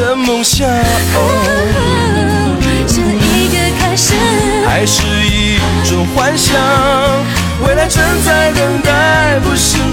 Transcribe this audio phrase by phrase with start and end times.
[0.00, 0.66] 的梦想，
[2.88, 4.14] 是一个开始，
[4.66, 6.58] 还是一种幻想？
[7.66, 9.89] 未来正在等待，不是？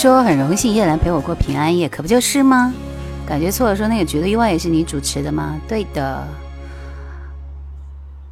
[0.00, 2.72] 说很荣幸叶兰陪我过平安夜，可不就是吗？
[3.26, 5.58] 感觉错了，说那个《绝对意外》也是你主持的吗？
[5.66, 6.24] 对的。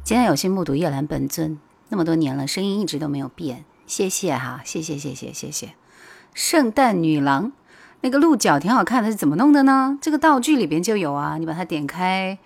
[0.01, 1.59] 今天有幸目睹叶兰本尊，
[1.89, 3.65] 那么多年了，声音一直都没有变。
[3.85, 5.73] 谢谢哈，谢谢谢谢谢谢。
[6.33, 7.51] 圣诞女郎，
[7.99, 9.99] 那个鹿角挺好看的，是怎么弄的呢？
[10.01, 12.39] 这个道具里边就有啊，你把它点开，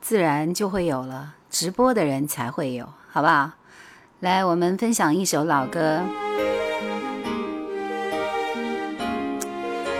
[0.00, 1.34] 自然就会有了。
[1.50, 3.50] 直播的人才会有，好不好？
[4.20, 6.02] 来，我们分享一首老歌。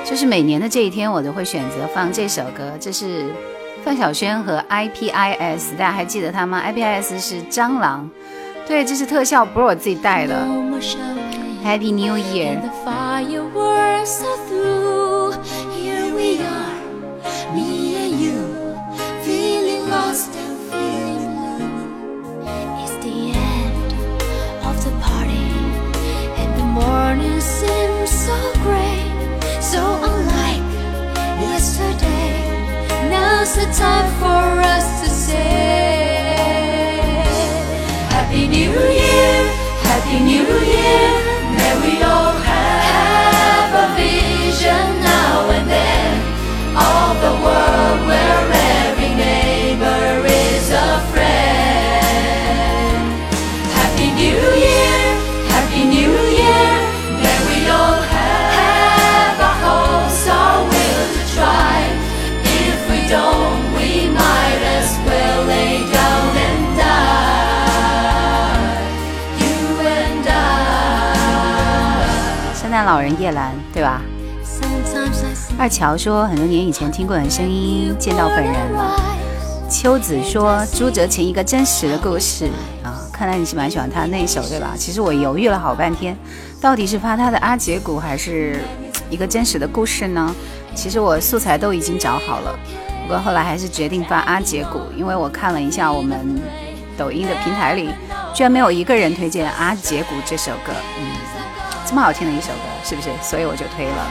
[0.05, 2.72] 就是每年的这一天，我都会选择放这首歌。
[2.81, 3.33] 这是
[3.84, 8.11] 范晓萱和 I P I S，大家还记得他吗？I P I S 是蟑螂，
[8.67, 10.36] 对，这是特效，不是我自己带的。
[11.64, 12.58] Happy New Year！
[33.55, 35.36] Now's the time for us to say
[38.08, 39.47] Happy New Year,
[39.83, 41.22] Happy New Year
[72.92, 74.03] 老人叶兰对吧？
[75.58, 79.01] 二乔说很多年以前听过的声音，见到本人了。
[79.67, 82.51] 秋子说朱哲琴一个真实的故事
[82.85, 84.75] 啊，看来你是蛮喜欢他那一首对吧？
[84.77, 86.14] 其实我犹豫了好半天，
[86.61, 88.58] 到底是发他的《阿杰鼓》还是
[89.09, 90.35] 一个真实的故事呢？
[90.74, 92.55] 其实我素材都已经找好了，
[93.05, 96.39] 不过后来还是决定发《阿杰鼓》，因为我看了一下我们
[96.98, 97.89] 抖音的平台里，
[98.35, 100.74] 居然没有一个人推荐《阿杰鼓》这首歌。
[101.01, 101.32] 嗯。
[101.87, 102.55] 这么好听的一首歌，
[102.85, 103.09] 是不是？
[103.20, 104.07] 所以我就推了。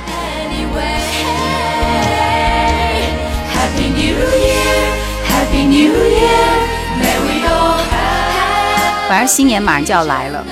[9.07, 10.43] 反正新年马上就要来了，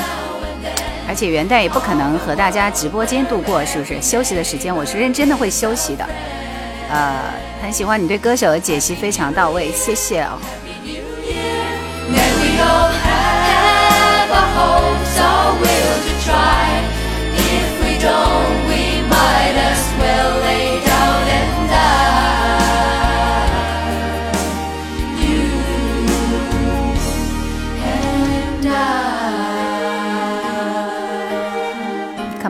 [1.07, 4.01] 而且元旦也不可能和大家直播间度过，是不是？
[4.01, 6.05] 休息的时间我是认真的会休息的。
[6.91, 7.13] 呃，
[7.61, 10.31] 很喜欢你对歌手的解析非常到位，谢谢哦。
[10.65, 11.03] Happy Year,
[16.61, 16.68] New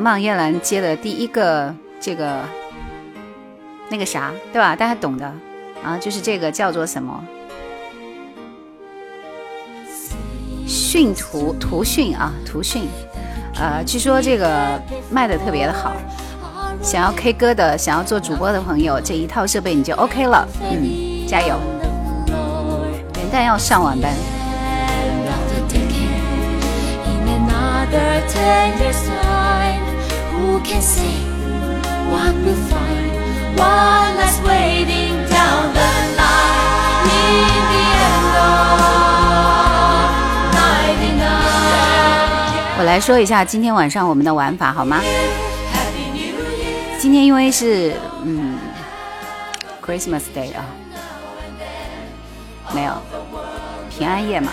[0.04, 2.42] 望燕兰接的第一个这个
[3.90, 4.76] 那个啥，对吧？
[4.76, 5.26] 大家懂的
[5.84, 7.22] 啊，就是这个叫做什么？
[10.68, 12.84] 训图图训啊，图训。
[13.56, 14.80] 呃，据说这个
[15.12, 15.94] 卖的特别的好。
[16.82, 20.48] 想要 K 歌的，想要做主播的朋友，这一套设备你就 OK 了。
[20.62, 21.60] 嗯，加油！
[23.18, 24.16] 元旦要上晚班。
[30.40, 30.40] say down can
[32.10, 32.90] what we'll
[33.56, 34.00] What
[42.78, 45.02] 我来说一下今天晚上我们的玩法好吗？
[46.98, 47.94] 今天因为是
[48.24, 48.58] 嗯
[49.86, 50.64] ，Christmas Day 啊，
[52.74, 52.94] 没有
[53.90, 54.50] 平安夜嘛，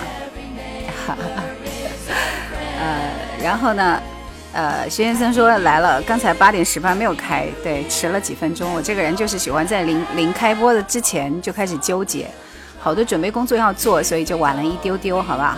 [2.81, 3.11] 呃，
[3.41, 3.97] 然后呢？
[4.53, 8.73] 呃，徐先生说来了，刚才八点十八没有开，对，迟了几分钟。
[8.73, 12.27] 我这个人就是喜欢在临临开播的之前就开始纠结，
[12.79, 15.57] 好多准备工作要做，所以就晚了一丢丢，好吧？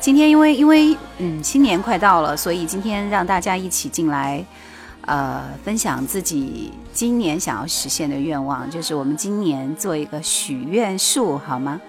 [0.00, 4.44] 今天因为因为嗯，新年快到了，所以今天让大家一起进来，
[5.02, 11.80] 呃，分享自己今年想要实现的愿望，就是我们今年做一个许愿树，好吗？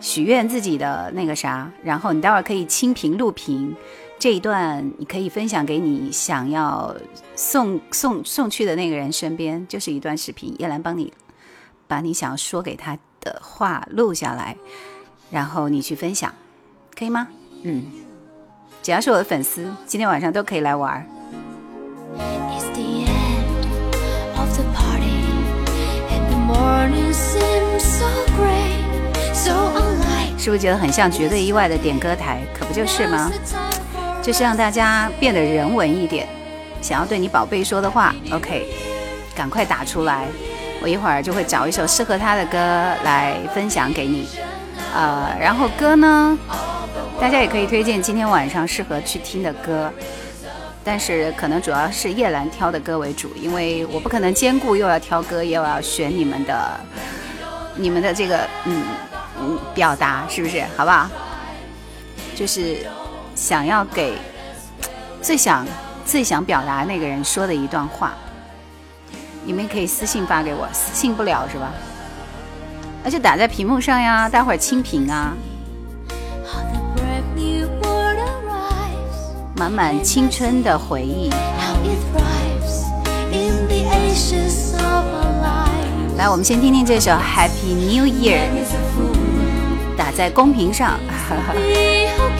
[0.00, 3.74] 许愿自己的那个啥，然后你待会儿可以清屏录屏。
[4.18, 6.94] 这一段你可以分享给你想要
[7.34, 10.54] 送送送去的那个人身边，就是一段视频。
[10.58, 11.12] 叶兰帮你
[11.86, 14.56] 把你想要说给他的话录下来，
[15.30, 16.34] 然后你去分享，
[16.98, 17.28] 可以吗？
[17.62, 17.84] 嗯，
[18.82, 21.06] 只要是我的粉丝，今天晚上都可以来玩儿。
[30.38, 32.46] 是不是觉得很像《绝对意外》的点歌台？
[32.56, 33.30] 可不就是吗？
[34.26, 36.26] 就是让大家变得人文一点，
[36.82, 38.66] 想要对你宝贝说的话，OK，
[39.36, 40.26] 赶快打出来，
[40.82, 42.58] 我一会儿就会找一首适合他的歌
[43.04, 44.26] 来分享给你。
[44.92, 46.36] 呃，然后歌呢，
[47.20, 49.92] 大家也可以推荐今天晚上适合去听的歌，
[50.82, 56.68] 但是可能主要是叶兰挑的歌为主，因为我不可能兼顾又要挑歌又要选你们的，
[57.76, 58.82] 你们的这个嗯
[59.38, 61.08] 嗯表达是不是好不好？
[62.34, 62.78] 就是。
[63.36, 64.14] 想要给
[65.20, 65.64] 最想
[66.06, 68.14] 最想表达那个人说的一段话，
[69.44, 71.70] 你们可以私信发给我，私信不了是吧？
[73.04, 75.34] 那就打在屏幕上呀，待会儿清屏啊。
[79.58, 81.28] 满满青春的回忆。
[86.16, 88.48] 来，我们先听听这首《Happy New Year》，
[89.96, 90.98] 打在公屏上。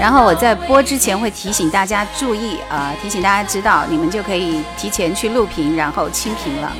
[0.00, 6.72] 然后我在播之前会提醒大家注意啊，提醒大家知道，你们就可以提前去录屏，然后清屏了。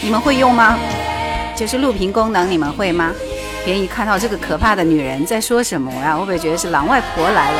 [0.00, 0.78] 你们会用吗？
[1.56, 3.12] 就是录屏功能，你们会吗？
[3.64, 7.58] 别人一看到这个可怕的女人在说什么呀，我会觉得是狼外婆来了？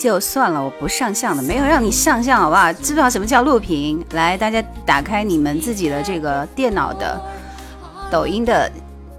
[0.00, 2.72] 就算了，我不上相的，没有让你上相，好不好？
[2.72, 4.02] 知道什么叫录屏？
[4.14, 7.20] 来，大家打开你们自己的这个电脑的
[8.10, 8.72] 抖音的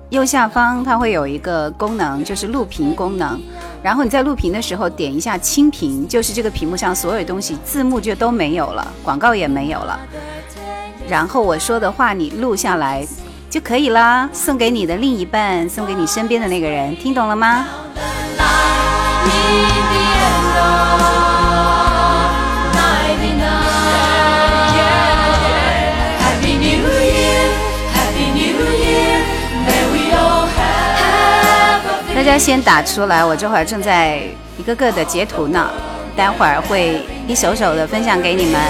[0.09, 3.39] 右下方，它会有一个功能，就是录屏功能。
[3.83, 9.99] 然后你在录屏的时候，点一下清屏，就是这个屏幕上所有东西，字幕就都没有了，广告也没有了。
[11.07, 13.07] 然后我说的话你录下来
[13.51, 17.67] 就可以啦，送给你的另一半，送给你身边的那个人，听懂了吗？
[32.13, 34.19] 大家先打出来，我这会儿正在
[34.57, 35.67] 一个个的截图呢，
[36.15, 38.61] 待会儿会一首首的分享给你们。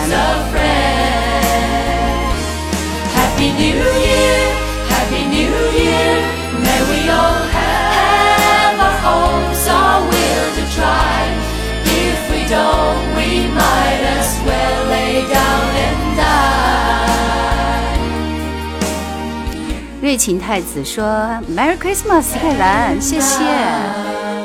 [20.01, 21.03] 瑞晴太子说
[21.55, 23.43] ：“Merry Christmas，蔡兰，谢谢。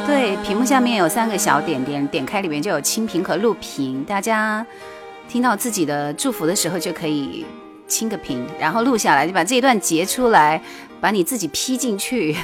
[0.06, 4.04] 对，屏幕下面有三个小点点，点开里面就有清屏和录屏。
[4.04, 4.64] 大家
[5.30, 7.46] 听到自己的祝福的时候，就可以
[7.88, 10.62] 清个屏，然后录下来，就把这一段截出来，
[11.00, 12.36] 把你自己 P 进去，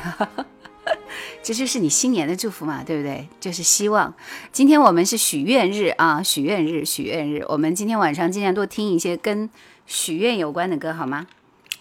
[1.45, 3.29] 这就是你新年的祝福嘛，对不对？
[3.39, 4.15] 就是希望。
[4.51, 7.45] 今天我们是许愿日啊，许愿日，许愿日。
[7.51, 9.51] 我们今天晚上尽量多听一些跟
[9.85, 11.27] 许愿有关的歌，好吗？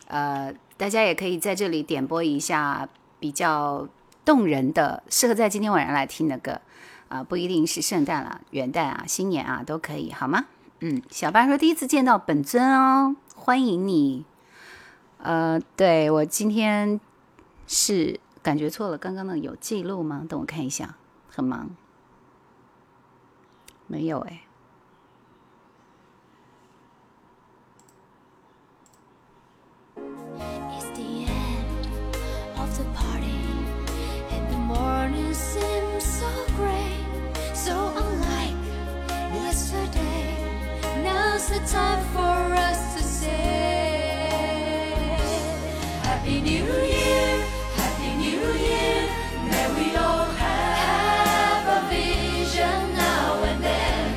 [0.09, 3.87] 呃。”大家也可以在这里点播一下比较
[4.25, 6.59] 动人的、适合在今天晚上来听的歌，
[7.07, 10.45] 啊，不一定是圣诞了、元旦啊、新年啊都可以，好吗？
[10.79, 14.25] 嗯，小八说第一次见到本尊哦，欢迎你。
[15.19, 16.99] 呃，对我今天
[17.67, 20.25] 是感觉错了，刚刚呢有记录吗？
[20.27, 20.95] 等我看一下，
[21.29, 21.69] 很忙，
[23.85, 24.41] 没有哎。
[34.75, 38.55] Morning seems so great, so unlike
[39.35, 40.31] yesterday.
[41.03, 43.49] Now's the time for us to say
[46.03, 47.37] Happy New Year,
[47.75, 49.07] Happy New Year,
[49.51, 54.15] that we all have a vision now and then.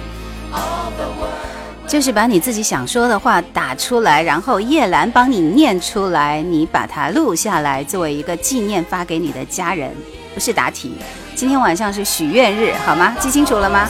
[0.52, 1.88] All the world.
[1.88, 9.90] 就是把你自己想说的话打出来，然后叶兰帮你念出来，你把它录下来，作为一个纪念发给你的家人。
[10.34, 10.96] 不是答题，
[11.36, 13.14] 今天晚上是许愿日，好吗？
[13.20, 13.88] 记清楚了吗？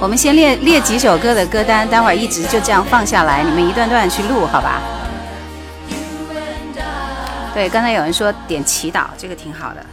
[0.00, 4.80] 我们先列列几首歌的歌单，待会儿一直就这样放下来，你们一段段去录，好吧？
[7.54, 9.86] 对，刚才有人说点祈祷，这个挺好的。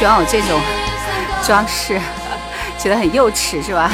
[0.00, 0.58] 喜欢我这种
[1.44, 2.00] 装饰，
[2.78, 3.90] 觉得很幼稚，是吧？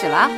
[0.00, 0.30] 好了，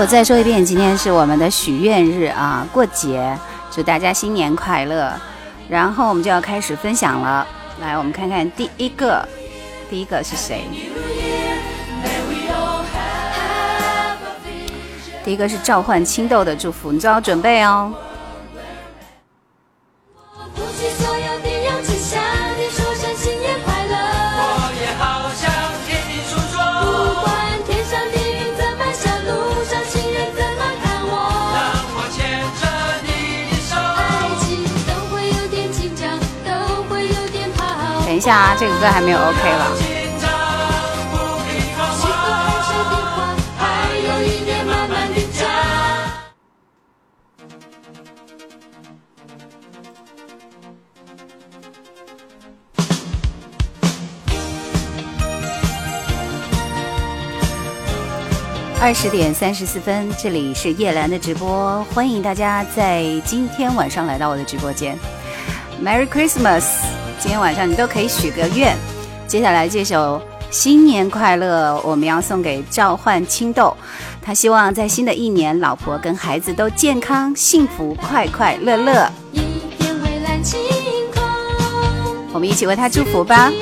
[0.00, 3.38] 我再说一遍，今天是我们的许愿日啊，过节。
[3.72, 5.18] 祝大家新年快乐，
[5.66, 7.44] 然后我们就要开始分享了。
[7.80, 9.26] 来，我们看看第一个，
[9.88, 10.64] 第一个是谁？
[15.24, 17.92] 第一个是召唤青豆的祝福，你做好准备哦。
[38.32, 39.76] 啊，这个歌还没有 OK 了。
[58.84, 64.98] 二十点三十四分，这里是叶兰的直播，欢迎大家在今天晚上来到我的直播间
[65.84, 66.91] ，Merry Christmas。
[67.22, 68.76] 今天晚上你都可以许个愿。
[69.28, 70.20] 接下来这首
[70.52, 73.76] 《新年快乐》，我们要送给召唤青豆，
[74.20, 79.08] 他希望在新的一年，老婆跟孩子都健康、幸福、快快乐乐。
[82.32, 83.52] 我们一起为他祝福吧。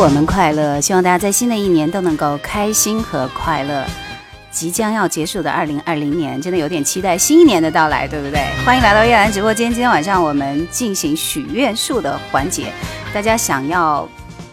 [0.00, 3.84] 我们快乐，希望大家在新的一年都能够开心和快乐。
[4.48, 8.40] 即将要结束的二零二零年，真的有点期待新一年的到来，对不对？
[8.64, 12.72] 欢迎来到叶兰直播间，今天晚上我们进行许愿树的环节，
[13.12, 14.08] 大家想要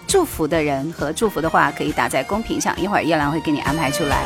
[0.07, 4.25] 祝福的人和祝福的话，可以打在公屏上，一会儿叶兰会给你安排出来。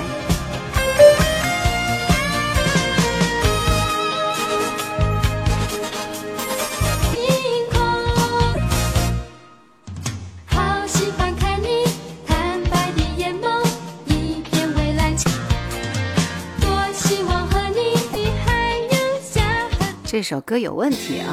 [20.19, 21.31] 这首歌有问题啊！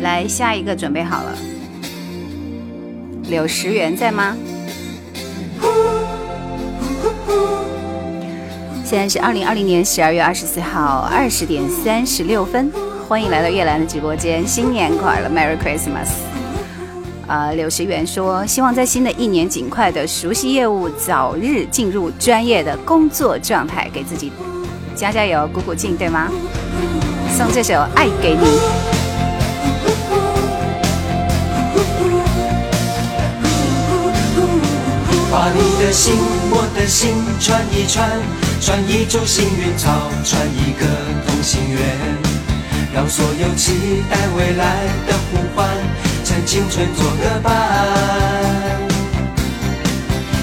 [0.00, 1.36] 来下一个，准备好了。
[3.24, 4.34] 柳石元在吗？
[8.82, 12.72] 现在是二零二零年十二月二十四号二十点三十六分，
[13.06, 16.08] 欢迎来到月兰的直播间，新年快乐，Merry Christmas！
[17.26, 24.32] 啊，柳石元说，希望在新的一年尽快的熟悉业务，早日进入专业的工作状态，给自己
[24.96, 26.30] 加加油、鼓鼓劲，对吗？
[27.38, 28.44] 送这首《爱给你》，
[35.30, 36.14] 把你的心，
[36.50, 38.10] 我的心串一串，
[38.60, 40.84] 串一株幸运草，串一个
[41.28, 41.78] 同心圆，
[42.92, 45.68] 让所有期待未来的呼唤，
[46.24, 47.52] 趁青春做个伴。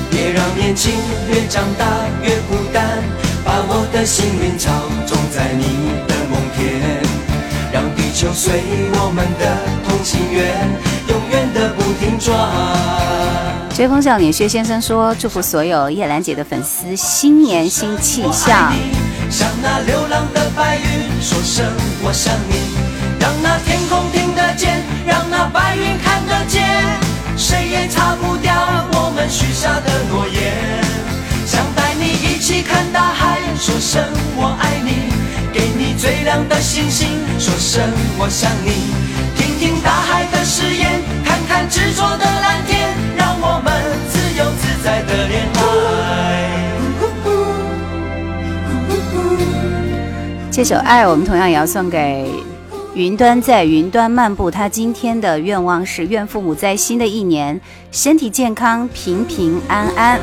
[0.10, 0.94] 别让年轻
[1.28, 1.86] 越长大
[2.24, 2.88] 越孤单，
[3.44, 4.72] 把我的幸运草
[5.06, 5.92] 种在你。
[6.08, 6.15] 的。
[6.56, 6.98] 天，
[7.72, 8.54] 让地球随
[8.96, 10.68] 我们的同心圆，
[11.08, 12.34] 永远的不停转。
[13.76, 18.74] 追风少年薛先生说，祝福所有叶兰姐的粉丝新年新气象。
[19.30, 21.66] 向那流浪的白云说声
[22.04, 22.56] 我想你。
[23.20, 26.62] 让那天空听得见，让那白云看得见。
[27.36, 28.54] 谁也擦不掉
[28.94, 30.54] 我们许下的诺言。
[31.46, 34.04] 想带你一起看大海，说声
[34.38, 35.15] 我爱你。
[36.06, 37.08] 最亮的星星
[37.40, 37.82] 说声
[38.20, 38.94] 我想你
[39.36, 45.46] 听听大海的誓言看看执着的蓝天让我们自由自在的恋
[49.42, 52.30] 爱这首爱我们同样也要送给
[52.94, 57.60] 云端在云端漫步他今天的愿望是愿父母在新的一年
[57.92, 60.20] 身体健康平平安安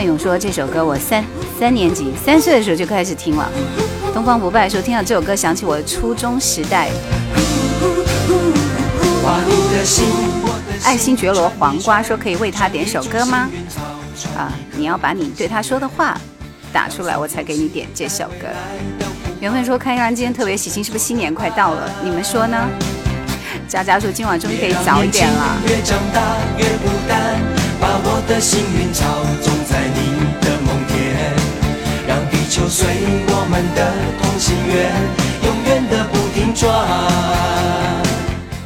[0.00, 1.22] 奋勇说：“这首歌我三
[1.58, 3.46] 三年级三岁的时候就开始听了。”
[4.14, 6.88] 东方不败说：“听到这首歌，想起我的初中时代。”
[10.82, 13.46] 爱新觉罗黄瓜说：“可以为他点首歌吗？
[14.34, 16.18] 啊，你要把你对他说的话
[16.72, 18.46] 打出来，我才给你点这首歌。”
[19.42, 21.92] 缘分说：“看一然今天特别喜庆，是不是新年快到了？
[22.02, 22.56] 你们说呢？”
[23.68, 25.58] 佳佳说：“今晚终于可以早一点了。”
[27.80, 29.06] 把我的幸运草
[29.42, 31.32] 种在你的梦田，
[32.06, 34.92] 让地球随我们的同心圆
[35.42, 36.70] 永远的不停转。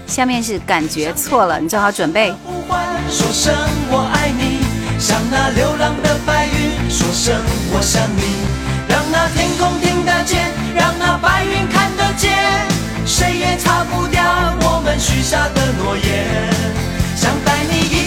[0.09, 2.33] 下面是感觉错了，你做好准备。
[2.45, 3.55] 呼唤，说声
[3.89, 4.61] 我爱你；
[4.99, 7.35] 像那流浪的白云，说声
[7.73, 8.43] 我想你。
[8.89, 12.31] 让那天空听得见，让那白云看得见。
[13.07, 14.21] 谁也擦不掉
[14.61, 16.94] 我们许下的诺言。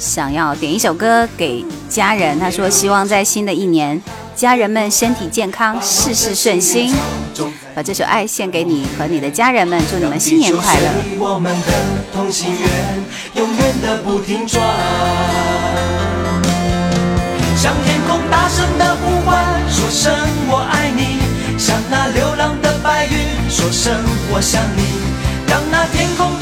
[0.00, 4.00] 想要点一首歌给家人，他说希望在新的一年，
[4.34, 6.90] 家人们身体健康，事事顺心。
[7.74, 10.86] 把这首爱献给你和你的家人们，祝你们新年快乐。
[17.54, 20.10] 向天空大声的呼唤，说声
[20.48, 21.20] 我爱你。
[21.58, 23.18] 向那流浪的白云，
[23.50, 23.92] 说声
[24.32, 24.82] 我想你。
[25.46, 26.39] 当那天空。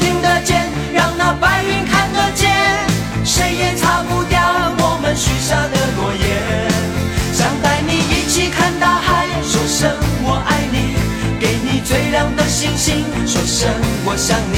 [12.79, 13.69] 心，说声
[14.05, 14.55] 我想你。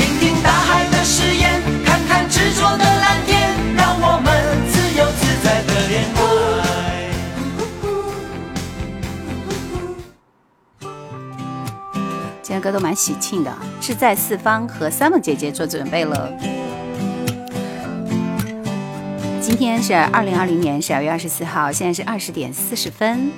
[0.00, 7.28] 听听大海的誓言，看看执着的蓝天，让我们自由自在的恋
[12.08, 12.10] 爱。
[12.42, 16.32] 这些歌都蛮喜庆的，志在四方和 Summer 姐姐做准备了。
[19.42, 23.30] 今天是二零二零年十二月二十四号，现在是二十点四十分。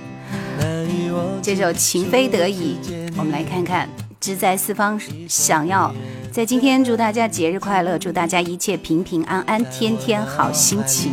[1.43, 2.77] 这首《情非得已》，
[3.17, 3.89] 我们来看看。
[4.27, 5.95] 志在四方，想要
[6.33, 11.13] 在今天祝大家节日快乐，祝大家一切平平安安，天天好心情。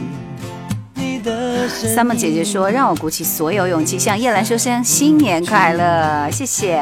[1.21, 6.81] summer 姐姐说：“让我鼓起所有勇气，向叶兰说声新年快乐，谢谢。”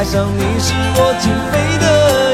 [0.00, 2.32] 爱上你是我情非得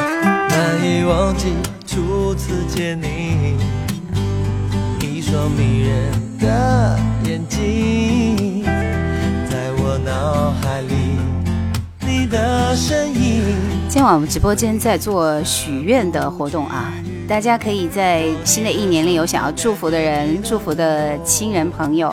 [0.00, 0.52] 已难
[0.82, 1.52] 以忘记
[1.86, 3.56] 初次见你
[4.98, 6.98] 一双迷人的
[7.30, 8.64] 眼睛
[9.48, 11.14] 在我脑海里
[12.04, 13.54] 你的身影
[13.88, 16.92] 今晚我们直播间在做许愿的活动啊
[17.28, 22.12] 大家可以在新的一年里有想要祝福的人祝福的亲人朋友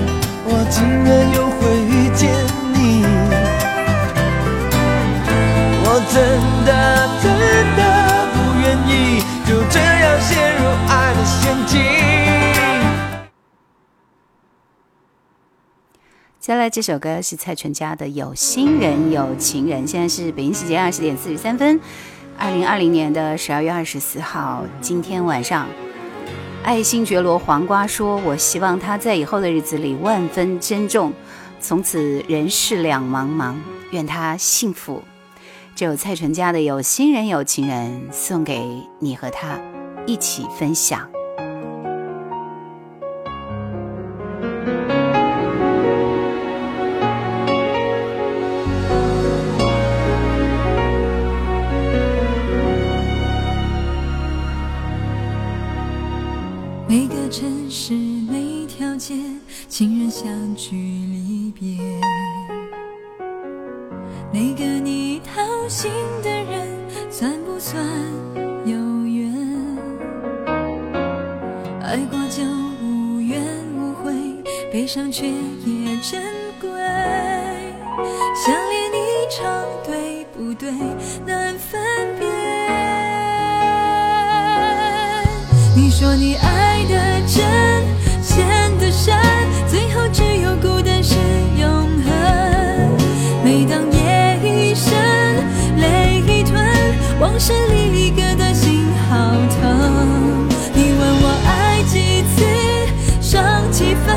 [0.43, 2.60] 我竟然又会遇见。
[6.13, 6.21] 真
[6.65, 7.31] 的，真
[7.77, 11.81] 的不愿意就这样陷入爱的陷阱。
[16.37, 19.87] 接下来这首歌是蔡淳佳的《有心人有情人》。
[19.89, 21.79] 现在是北京时间二十点四十三分，
[22.37, 25.65] 二零二零年的十二月二十四号，今天晚上，
[26.61, 31.13] 爱新觉罗黄瓜说：“我希望他在以后的日子里万分珍重，
[31.61, 33.55] 从此人世两茫茫，
[33.91, 35.01] 愿他幸福。”
[35.85, 38.61] 有蔡淳佳的《有心人有情人》，送给
[38.99, 39.59] 你和他
[40.05, 41.09] 一起分享。
[56.87, 57.93] 每个城市，
[58.31, 59.15] 每条街，
[59.67, 62.01] 情人相聚离别。
[64.31, 64.70] 那个。
[65.81, 65.91] 情
[66.21, 66.67] 的人
[67.09, 67.83] 算不算
[68.65, 69.31] 有缘？
[71.81, 72.43] 爱过就
[72.83, 73.41] 无怨
[73.75, 74.13] 无悔，
[74.71, 76.21] 悲伤却也珍
[76.59, 76.69] 贵。
[76.69, 80.69] 想念一场对不对
[81.25, 81.79] 难分
[82.19, 82.29] 辨？
[85.75, 89.17] 你说你爱的真，陷的深，
[89.67, 91.50] 最后只有孤单影。
[97.43, 102.45] 是离歌的心好疼，你问我爱几次，
[103.19, 104.15] 伤几分，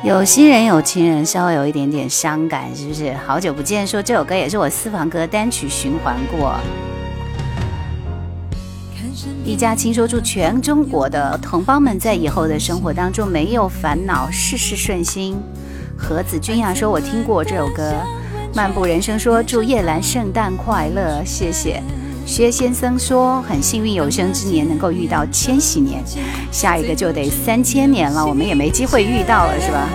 [0.04, 3.12] 有心人，有情人，稍微有一点点伤感，是不是？
[3.26, 6.54] 好久不见，说这首歌也是我私房歌，单曲循环过。
[9.44, 15.36] 一家亲，说祝全中国的同胞们在以后的生活当中没有烦恼，事事顺心。
[15.98, 17.92] 何子君呀，说我听过这首歌
[18.56, 21.82] 《漫步人生》，说祝叶兰圣诞快乐，谢谢。
[22.24, 26.04] 薛先生说很幸运有生之年能够遇到千禧年，
[26.52, 29.90] 下一个就得三千年了，我们也没机会遇到了，是吧？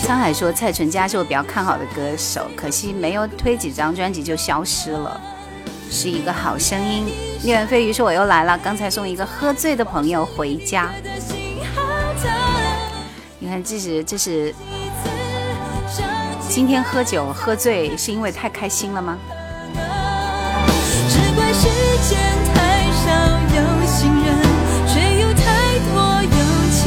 [0.06, 5.18] 沧海说蔡淳佳是我比较看好的歌手，可惜没有推几张专辑就消失了，
[5.90, 7.06] 是一个好声音。
[7.42, 10.90] 聂远飞，于是我又来了，刚才送一个喝醉的朋友回家。
[13.38, 14.54] 你看，这是这是。
[16.54, 19.18] 今天喝酒喝醉是因为太开心了吗？
[19.74, 21.62] 只怪间
[22.54, 23.10] 太太少
[23.56, 23.62] 有有
[24.20, 24.28] 有
[25.34, 25.34] 人，人。
[25.34, 25.34] 却
[26.30, 26.38] 多
[26.70, 26.78] 情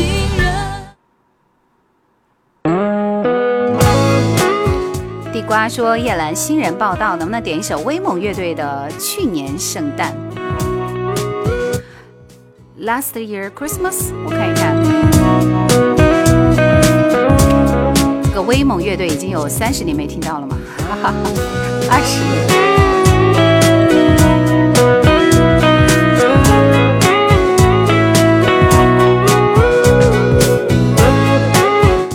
[5.33, 10.15] 地瓜说：“叶兰新人报道，能不能点一首威猛乐队的《去年圣诞》
[12.85, 14.77] ？Last year Christmas，我看一看。”
[18.43, 20.57] 威猛乐队已经有三十年没听到了吗？
[21.89, 22.67] 二十年。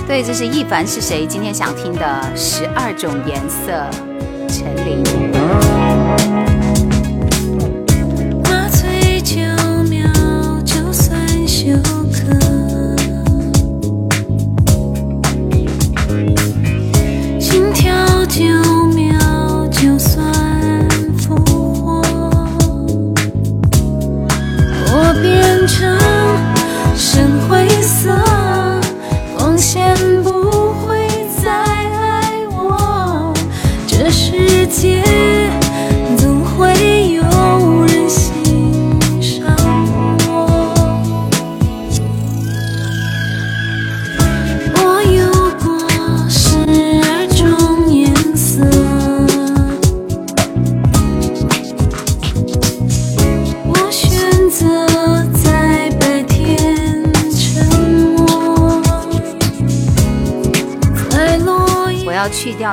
[0.06, 1.26] 对，这是亦凡是谁？
[1.26, 2.04] 今天想听的
[2.36, 3.72] 《十二种颜色》，
[4.54, 5.31] 陈琳。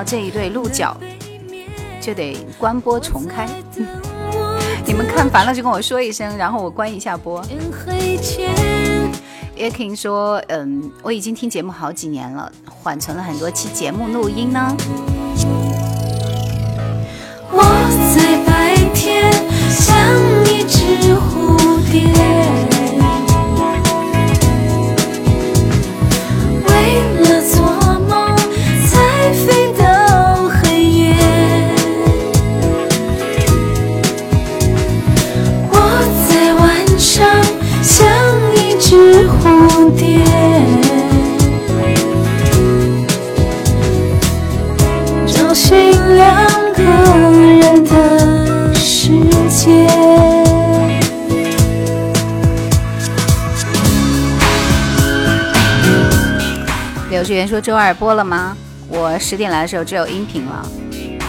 [0.10, 0.98] 这一对鹿角
[2.02, 3.48] 就得关播重开，
[4.84, 7.45] 你们看烦了就跟我说一声，然后我关一下播。
[9.56, 14.76] 也可以说：“嗯，我已经听节目好几年了，缓存了很多期节目录音呢。”
[57.62, 58.56] 周二播了吗？
[58.88, 60.65] 我十点来的时候只有音频了。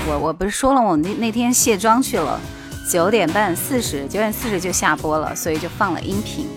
[0.08, 2.38] 我我不是说了，我那那天卸妆去了。
[2.90, 6.48] 九点半四十，九点四十就下播了，所以就放了音频。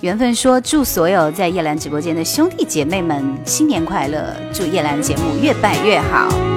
[0.00, 4.34] 缘分说：祝所有在叶兰直播间的兄弟姐妹们新年快乐！
[4.52, 6.49] 祝叶兰节目越办越好。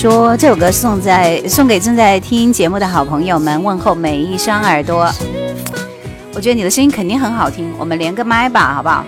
[0.00, 5.00] 说这首歌送在送给正在听节目的好朋友们，问候每一双耳朵。
[6.34, 9.04] 我觉得你的声音肯定很好听，我们连个麦吧，好不好？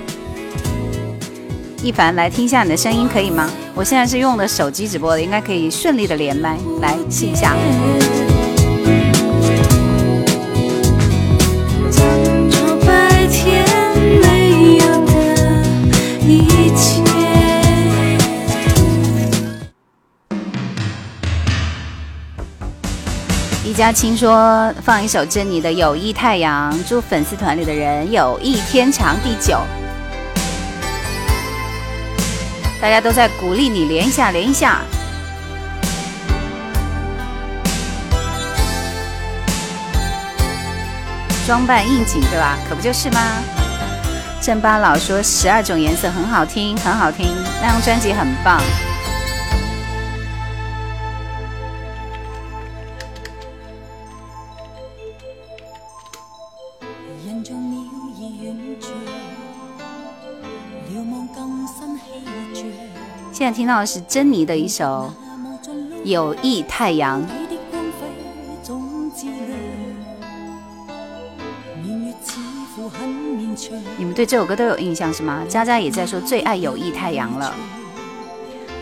[1.83, 3.49] 一凡，来听一下你的声音，可以吗？
[3.75, 7.55] 我现在是用的手机直播的，应该可以顺利的连麦，来试一下。
[23.73, 29.59] 李佳青说：“放一首珍妮的《友谊太阳》，祝粉丝团里的人友谊天长地久。”
[32.83, 34.83] 大家都在鼓励你连一下连一下，
[41.47, 42.59] 装扮应景对吧？
[42.69, 43.21] 可不就是吗？
[44.43, 47.27] 正巴老说：“十二种颜色很好听，很好听，
[47.63, 48.61] 那张专辑很棒。”
[63.43, 65.13] 现在听到的是珍妮的一首
[66.05, 67.21] 《友谊太阳》，
[73.99, 75.43] 你们对这首歌都有印象是吗？
[75.49, 77.53] 渣渣也在说最爱《友谊太阳》了，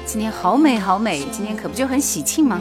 [0.04, 2.60] 今天好美好美，今天可不就很喜庆吗？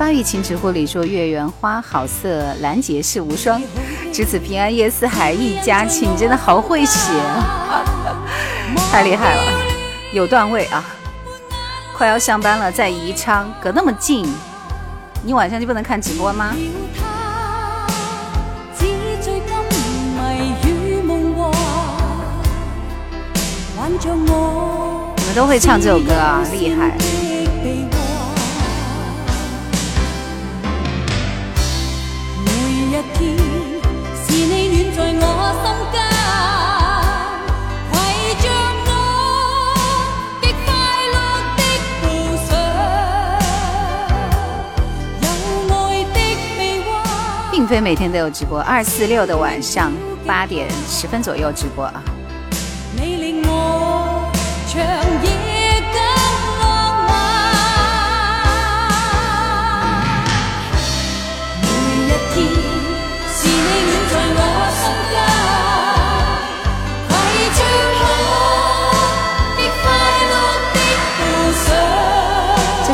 [0.02, 3.60] 《八月情》直播里说：“月圆花好色，兰杰世无双。
[4.10, 7.10] 只此平安夜，四海一家亲。”真的好会写，
[8.90, 9.42] 太厉害了，
[10.14, 10.82] 有段位啊！
[11.94, 14.26] 快要上班了，在宜昌，隔那么近，
[15.22, 16.54] 你晚上就不能看直播吗？
[18.78, 18.86] 你
[25.26, 26.96] 们都会唱这首歌啊，厉害！
[47.52, 49.92] 并非每天都有直播，二四六的晚上
[50.26, 52.02] 八点十分左右直播啊。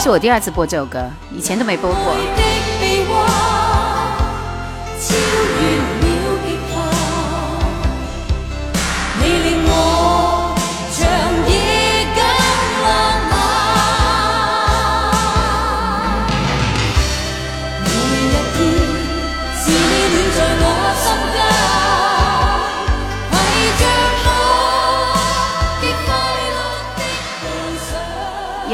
[0.07, 1.05] 是我第二次播这首歌，
[1.35, 2.76] 以前都没播过。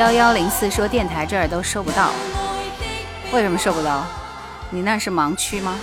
[0.03, 2.11] 幺幺零四说电台这儿都收不到，
[3.33, 4.05] 为什么收不到？
[4.69, 5.77] 你那是盲区吗？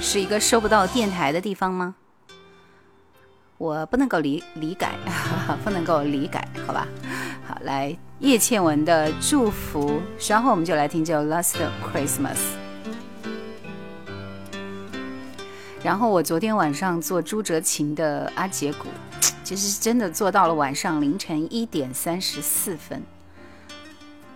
[0.00, 1.94] 是一个收不到电台的地方吗？
[3.58, 4.88] 我不能够理理解，
[5.62, 6.88] 不能够理解，好吧。
[7.46, 11.58] 好，来叶倩文的祝福，稍后我们就来听这首《Last
[11.92, 12.56] Christmas》。
[15.82, 18.88] 然后我昨天晚上做朱哲琴的《阿姐鼓》，
[19.44, 23.02] 其实真的做到了晚上凌晨一点三十四分。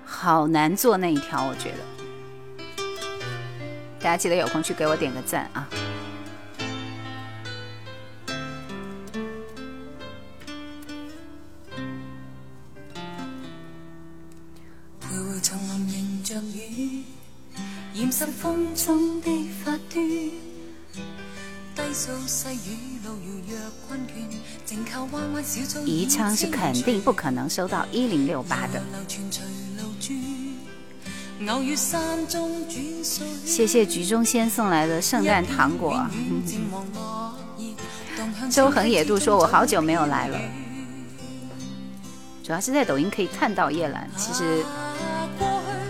[0.08, 2.84] 好难做那一条，我觉得。
[3.98, 5.68] 大家记得有空去给我点个赞啊！
[25.84, 28.80] 宜昌是肯定不可能收到一零六八的。
[33.44, 36.04] 谢谢局中仙送来的圣诞糖果。
[38.50, 40.38] 周恒野度说我好久没有来了，
[42.42, 44.64] 主要是在抖音可以看到叶兰，其实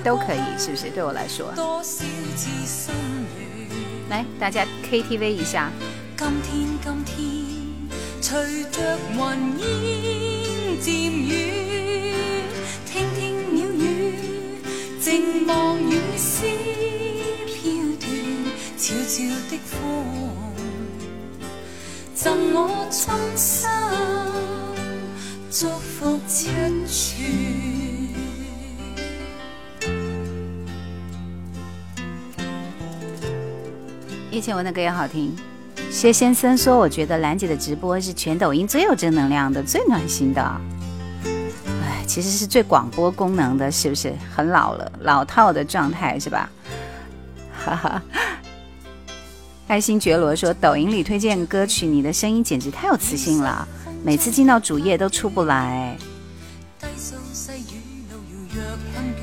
[0.04, 0.90] 都可以，是不是？
[0.90, 1.52] 对我来说，
[4.10, 5.70] 来大家 KTV 一下。
[15.08, 20.04] 寂寞雨丝飘点悄悄的风
[22.12, 23.68] 赠我衷心
[25.48, 27.22] 祝福千句
[34.32, 35.36] 叶倩文的歌也好听
[35.88, 40.60] 薛先生说我觉得兰姐的直播是全抖音最有正能量的最暖心的
[42.06, 46.48] 其实是最广播功能的，是不是很老了、老套的状态，是吧？
[47.52, 48.02] 哈哈。
[49.68, 53.66] 爱心觉罗说：“抖音里推荐歌曲，你的声音简直太有磁性了，
[54.04, 55.96] 每次进到主页都出不来。”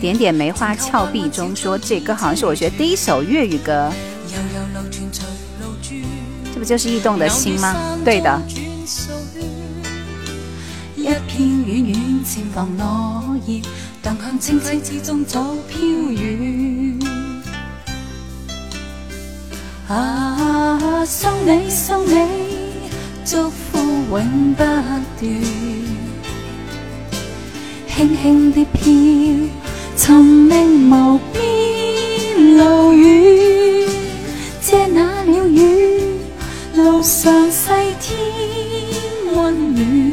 [0.02, 3.90] 点点梅花峭壁中说：“这歌好像是我学第一首粤语歌，
[6.54, 7.98] 这不就是《驿动的心》吗？
[8.04, 8.38] 对的。”
[11.06, 13.62] 一片远远渐黄落叶，
[14.02, 16.98] 荡向清溪之中，早飘远。
[19.90, 22.26] 啊，送你送你，
[23.26, 23.80] 祝福
[24.14, 25.04] 永不断。
[27.96, 28.86] 轻轻地飘，
[29.98, 30.56] 寻觅
[30.90, 33.90] 无边路远，
[34.62, 36.02] 借那鸟语，
[36.78, 37.68] 路上细
[38.00, 40.13] 添温暖。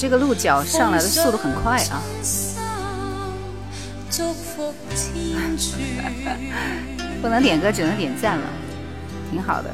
[0.00, 2.00] 这个鹿角上来的速度很快啊！
[7.20, 8.44] 不能点歌，只能点赞了，
[9.30, 9.68] 挺好的。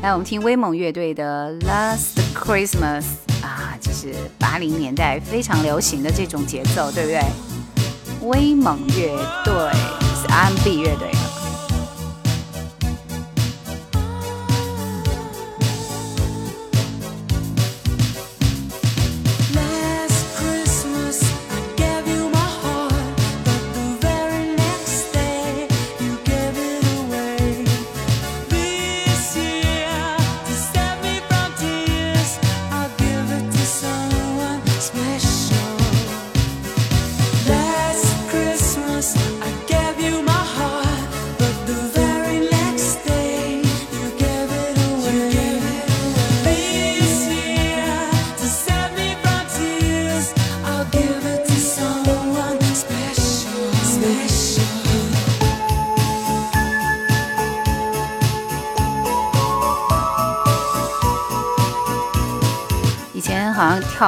[0.00, 2.68] 来，我们听威猛乐队的《Last Christmas》
[3.42, 7.22] 啊，这是八零年代非常流行的这种节奏，对不对？
[8.30, 9.14] 威猛乐
[9.44, 9.54] 队
[10.30, 11.10] ，RMB 乐队。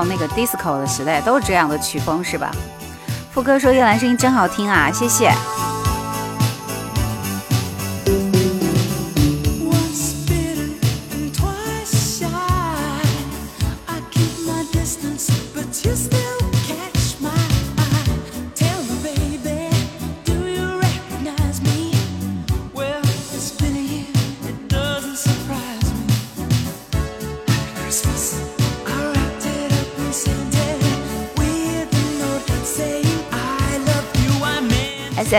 [0.01, 2.53] 到那个 disco 的时代都是这样的曲风是吧？
[3.32, 5.32] 副歌说叶兰声音真好听啊，谢谢。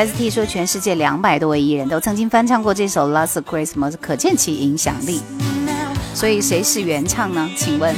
[0.02, 5.20] S.T 说，全世界两百多位艺人都曾经翻唱过这首《Last Christmas》，可见其影响力。
[6.14, 7.50] 所以，谁是原唱呢？
[7.58, 7.94] 请问？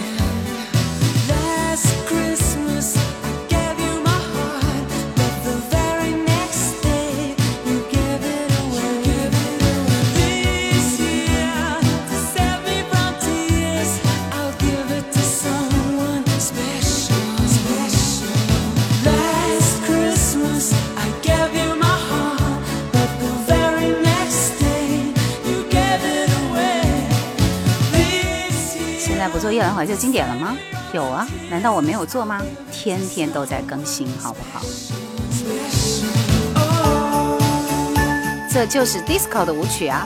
[29.74, 30.54] 那会就经典了吗？
[30.94, 32.42] 有啊，难道我没有做吗？
[32.74, 34.62] 天天都在更新，好不好？
[38.52, 40.06] 这就是 disco 的舞曲啊。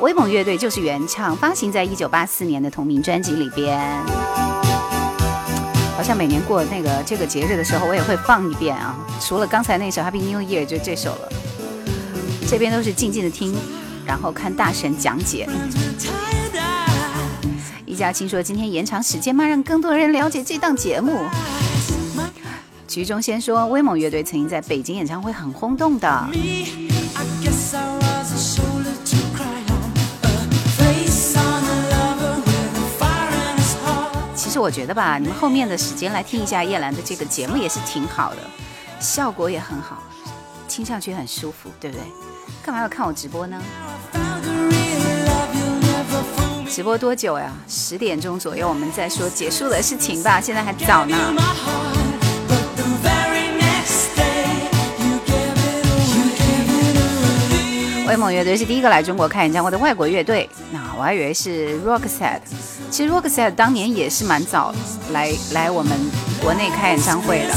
[0.00, 3.74] 威猛乐队就是原唱，发行在一九八四年的同名专辑里边。
[5.96, 8.94] 好像每年过那个这个节日的时候，我也会放一遍啊。
[9.18, 11.32] 除了刚才那首 Happy New Year，就这首了。
[12.50, 13.56] 这边都是静静的听，
[14.04, 15.48] 然后看大神讲解。
[17.94, 21.24] 李佳青说：“今天延长时间嘛，让更多人了解这档节目。”
[22.88, 26.28] 局中先说，威猛乐队曾经在北京演唱会很轰动的。
[34.34, 38.38] 其实我觉得吧，你们后面的时间来听一下叶兰的这个节目也是挺好的，
[38.98, 40.02] 效果也很好，
[40.68, 42.02] 听上去很舒服，对不对？
[42.60, 43.56] 干嘛要看我直播呢？
[46.74, 47.52] 直播多久呀？
[47.68, 50.40] 十点钟左右，我们再说结束的事情吧。
[50.40, 51.16] 现在还早呢。
[58.08, 62.40] 威猛乐队是第一个来中国开演唱会的外国乐队，那我还以为是 r o s e t
[62.90, 64.74] 其实 r o s e t 当年也是蛮早
[65.12, 65.92] 来来我们
[66.42, 67.54] 国内开演唱会的，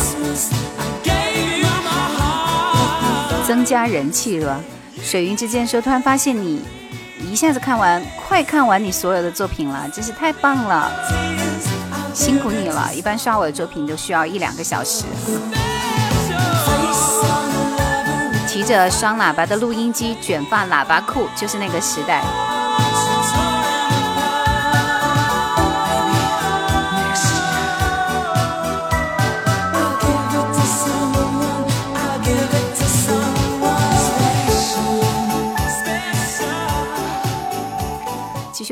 [3.48, 4.64] 增加人气了。
[5.02, 6.62] 水云之间说，突然发现你。
[7.20, 10.92] 一下子看完，快看完你所有的作品了，真是太棒了！
[12.14, 15.04] 辛苦你了，一般刷我的作品都需要一两个小时。
[18.48, 22.24] 骑着双喇叭的录音机，卷发喇叭裤，就是那个时代。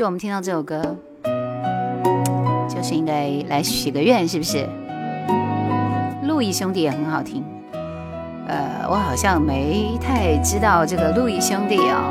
[0.06, 0.80] 我们听到这首歌，
[2.68, 4.64] 就是应该来许个愿，是不是？
[6.24, 7.42] 路易兄弟也很好听，
[8.46, 12.04] 呃，我好像没太知道这个路易兄弟啊。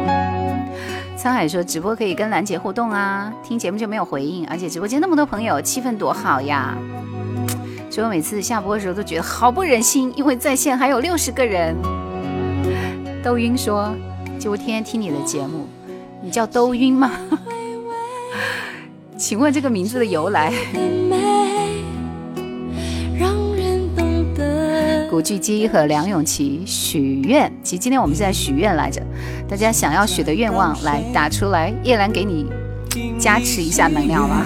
[1.18, 6.78] 沧海说直播可以跟兰姐互动啊，听节目就没有回应，而且直播间那么多朋友，气氛多好呀！
[7.90, 11.74] 所以我每次下播的时候都觉得好不忍心，因为在线还有六十个人。
[13.24, 13.96] 兜晕说
[14.38, 15.66] 就我天天听你的节目，
[16.22, 17.10] 你叫兜晕吗？
[19.18, 20.52] 请问这个名字的由来？
[25.10, 29.02] 古巨基和梁咏琪许愿，其实今天我们是在许愿来着，
[29.48, 32.46] 大家想要许的愿望来打出来，叶兰给你
[33.18, 34.46] 加持一下能量吧。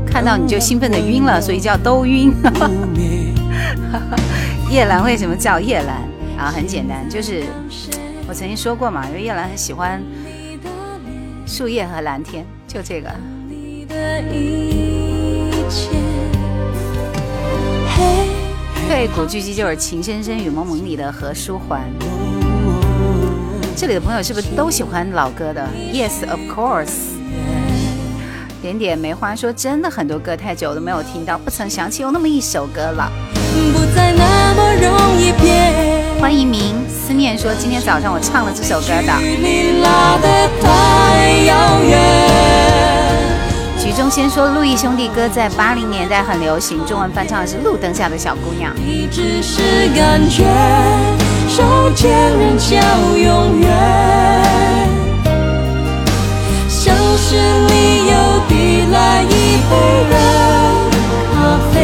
[0.08, 2.34] 看到你就兴奋的晕了，所以叫都晕。
[4.72, 5.98] 叶兰为什么叫叶兰
[6.36, 6.52] 啊？
[6.52, 7.44] 很简单，就是
[8.28, 10.02] 我曾经说过嘛，因为叶兰很喜欢
[11.46, 13.08] 树叶和蓝天，就这个。
[18.88, 21.82] 对，古巨基就是《情深深雨蒙蒙》里的何书桓。
[23.82, 26.92] 这里的朋友是不是都喜欢老歌的？Yes, of course。
[28.62, 33.12] 点点梅花说：“真的很多歌太久都没有听到，不曾想起有那么一首歌了。”
[36.22, 39.14] 欢迎明思念说：“今天早上我唱了这首歌的。”
[43.84, 48.72] 曲中先说《陆毅兄弟歌》在八零年代很流行，中文翻唱的是《路灯下的小姑娘》。
[51.54, 52.78] 上街人叫
[53.18, 53.68] 永远，
[56.70, 59.36] 相识里又递来一
[59.68, 59.76] 杯
[60.10, 60.16] 热
[61.34, 61.82] 咖啡，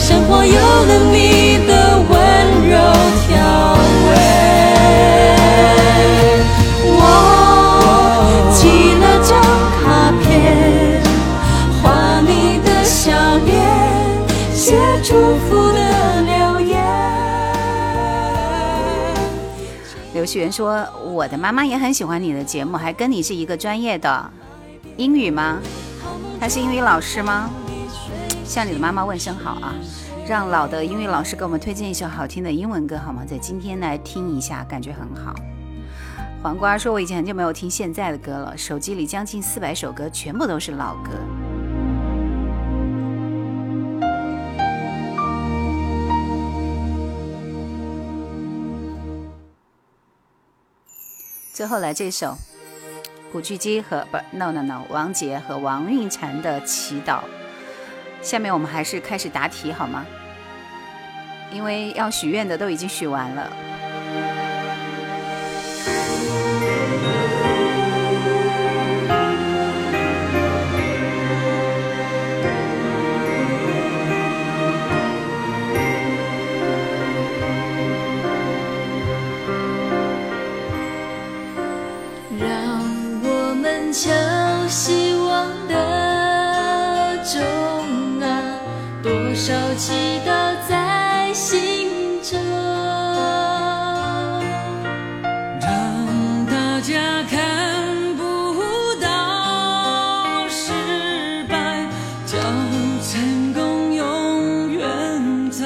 [0.00, 3.25] 生活有了你的温柔。
[20.26, 24.28] 学员说：“我的妈妈也很喜欢你的节目，还跟你是一个专业的，
[24.96, 25.60] 英语吗？
[26.40, 27.48] 她是英语老师吗？
[28.44, 29.74] 向你的妈妈问声好啊！
[30.28, 33.22] 让老的英语老师给我们推荐一首好听的英文歌好吗？
[33.24, 35.32] 在今天来听一下，感觉很好。”
[36.42, 41.10] 黄瓜说：“我已经很久没有听现在的歌了，手机里将近四百首歌全部都是老歌。”
[51.56, 52.36] 最后来这首
[53.32, 57.20] 古巨基和不，no no no，王杰和王韵婵的《祈祷》。
[58.20, 60.04] 下面我们还是开始答题好吗？
[61.50, 63.50] 因为要许愿的都已经许完了。
[89.46, 89.92] 少祈
[90.26, 90.30] 祷
[90.68, 91.88] 在心
[92.20, 92.34] 中，
[95.62, 97.36] 让大家看
[98.16, 98.52] 不
[99.00, 100.72] 到失
[101.48, 101.86] 败，
[102.26, 102.36] 叫
[103.08, 104.82] 成功永远
[105.48, 105.60] 在，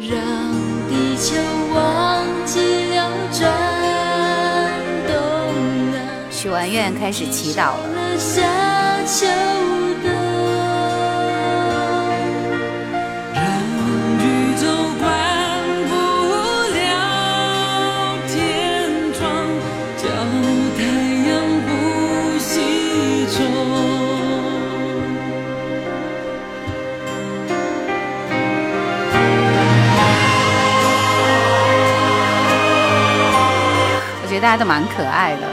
[0.00, 0.10] 让
[0.88, 1.36] 地球
[1.72, 2.56] 忘记
[2.88, 2.96] 了
[3.30, 3.48] 转
[5.06, 5.14] 动。
[6.32, 7.94] 许完愿开始祈祷了。
[34.40, 35.46] 大家都蛮可爱的。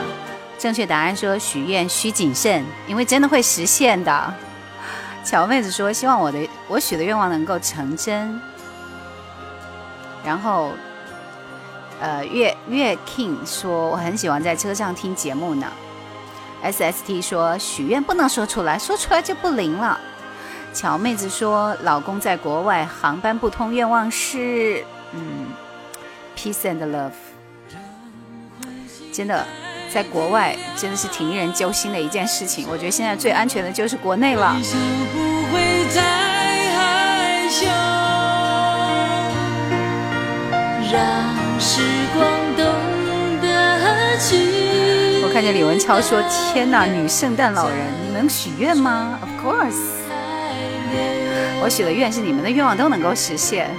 [0.60, 4.34] 正确答案说：“许愿需谨慎，因为真的会实现的。”
[5.26, 8.40] 乔妹子说：“希望我的我许的愿望能够成真。”
[10.24, 10.74] 然后，
[12.00, 15.66] 呃，月月 king 说：“我很喜欢在车上听节目呢。
[16.64, 20.00] ”sst 说：“许愿不能说出来说出来就不灵了。”
[20.76, 25.48] 乔妹子说：“老公在国外，航班不通，愿望是嗯
[26.38, 27.12] ，peace and love。”
[29.16, 29.48] 真的，
[29.90, 32.68] 在国外真的是挺令人揪心的一件事情。
[32.70, 34.54] 我觉得现在最安全的就是国内了。
[45.24, 46.22] 我看见李文超说
[46.54, 49.80] ：“天哪，女圣诞老人你能许愿吗？”Of course，
[51.64, 53.70] 我许的愿是你们的愿望都能够实现。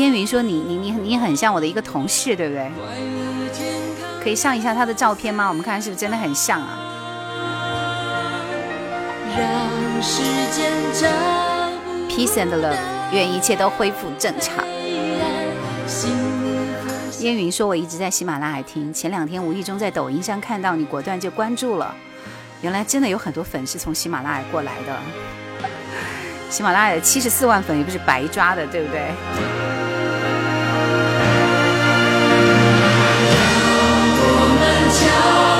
[0.00, 2.72] 烟云说：“你你你你很像我的一个同事，对不对？
[4.22, 5.46] 可以上一下他的照片吗？
[5.48, 6.78] 我们看看是不是真的很像啊。”
[12.08, 12.76] Peace and love，
[13.12, 14.64] 愿一切都恢复正常。
[17.20, 21.94] 烟云说：“我一直在喜马拉雅听，前两天无意中在抖音上看到你，果断就关注了。
[22.62, 24.96] 原来真的有很多粉丝从喜马拉雅过来的。
[26.48, 29.02] 喜马拉雅七十四万粉也不是白抓的，对不对？”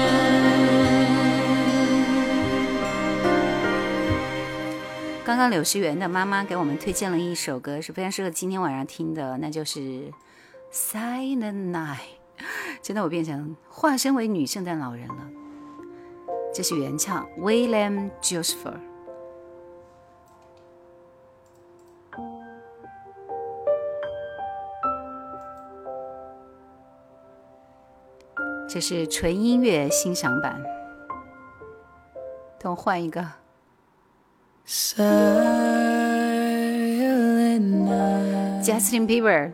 [5.24, 9.80] 刚刚柳诗媛的妈妈给我们推荐了一首歌，是非常适合今天晚上听的，那就是
[10.70, 12.01] 《Silent Night》。
[12.83, 15.26] 真的，我变成化身为女圣诞老人了。
[16.55, 18.91] 这是原唱 William Joseph。
[28.75, 30.59] 这是纯音乐欣赏版，
[32.59, 33.20] 等我换一个。
[38.64, 39.53] Justin Bieber。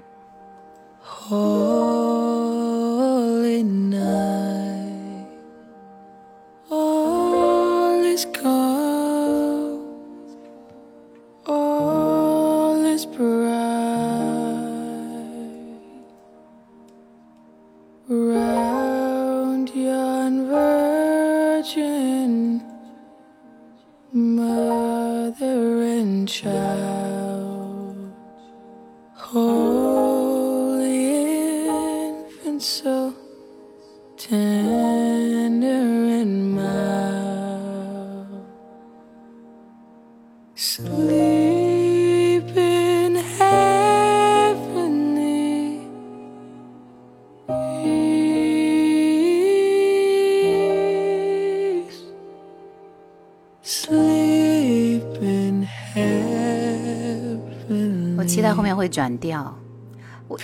[58.49, 59.55] 在后面会转调。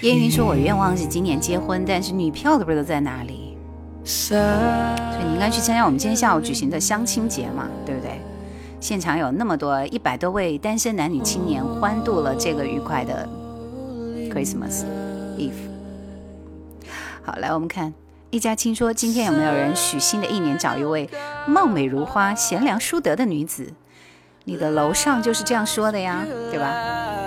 [0.02, 3.56] 燕云说：“我愿望是今年结婚，但是女票都不知道在哪里。”
[4.04, 8.20] 所以你应该去参加我们今天下午举行的相亲节嘛，对不对？
[8.78, 13.26] 现场有那么多一百多位单身男女青年欢度了这个愉快的
[14.30, 14.82] Christmas
[15.38, 15.52] Eve。
[17.22, 17.94] 好，来我们看
[18.28, 21.08] 一家亲说：“今天有没有人许新的一年找一位
[21.48, 23.72] 貌美如花、贤良淑德的女子？”
[24.44, 27.23] 你的楼上就是这样说的呀，对吧？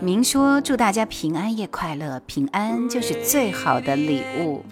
[0.00, 4.64] 明说祝大家平安夜快乐，平安就是最好的礼物。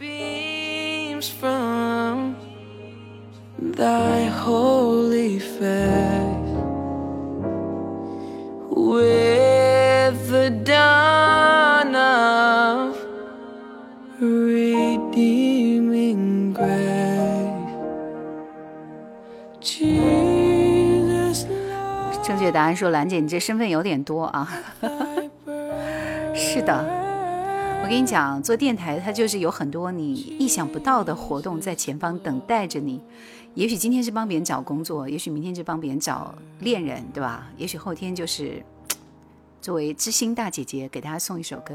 [22.23, 24.49] 正确答案说，兰姐，你这身份有点多啊。
[26.59, 26.75] 是的，
[27.83, 32.99] 我跟你讲，做电台它就是有很多你意想不到的活动在前方等待着你。
[33.53, 37.53] 也许今天是帮别人找工作，也许明天是帮别人找恋人，对吧？
[37.59, 38.65] 也许后天就是
[39.61, 41.75] 作为知心大姐姐给大家送一首歌。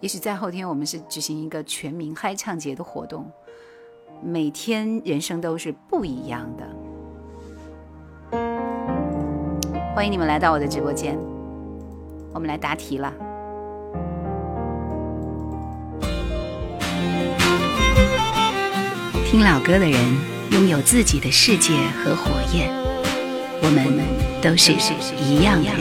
[0.00, 3.24] 也许在后天，我们是举行一个全民嗨唱节的活动。
[4.20, 6.44] 每天人生都是不一样
[8.32, 8.36] 的。
[9.94, 11.16] 欢迎你们来到我的直播间，
[12.34, 13.27] 我们来答题了。
[19.30, 19.94] 听老歌的人
[20.52, 22.70] 拥有自己的世界和火焰，
[23.60, 23.86] 我们
[24.40, 24.72] 都是
[25.22, 25.80] 一样的人。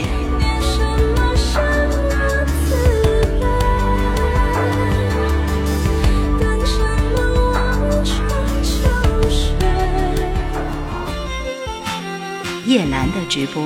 [12.70, 13.66] 叶蓝的直播，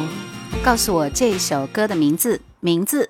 [0.64, 3.10] 告诉我这首歌的名字，名字。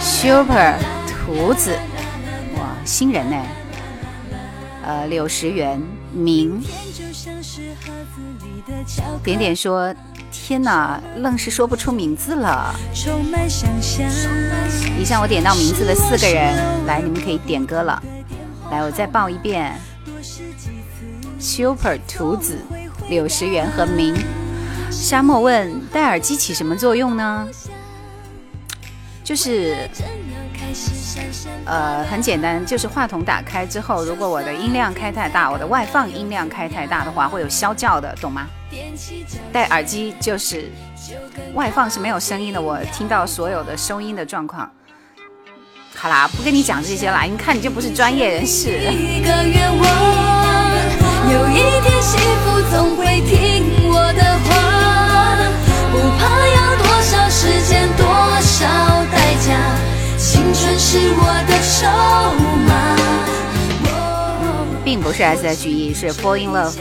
[0.00, 0.78] Super
[1.10, 1.76] 兔子，
[2.56, 3.36] 哇，新人呢？
[4.82, 5.78] 呃，柳石元
[6.14, 6.58] 明，
[9.22, 9.94] 点点说。
[10.44, 12.74] 天哪，愣是说不出名字了。
[15.00, 18.02] 以上我点到名字的四个人，来，你们可以点歌了。
[18.68, 19.72] 来，我再报一遍
[21.38, 22.58] ：Super 兔子、
[23.08, 24.16] 柳石原和明、
[24.90, 27.46] 沙漠问戴耳机起什么作用呢？
[29.22, 29.88] 就是。
[31.66, 38.46] 呃，很简单，就是话筒打开之后，如果我的音量开太大，我的外放音量开太大的话，会有啸叫的，懂吗？
[39.52, 40.70] 戴耳机就是，
[41.54, 44.70] 外放是没有声音的，我听到所有的收音的状况。
[45.94, 48.72] 好啦，不跟你讲这些啦，你看你就不是专业人士。
[60.22, 62.96] 青春是我的筹码。
[64.84, 66.78] 并不是 S.H.E，是 Fall in Love。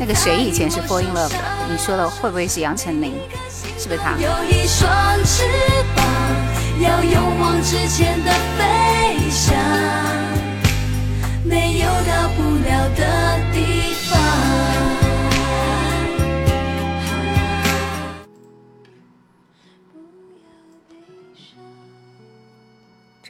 [0.00, 1.30] 那个谁以前是 Fall in Love？
[1.70, 3.14] 你说的会不会是杨丞琳？
[3.78, 4.16] 是不是他？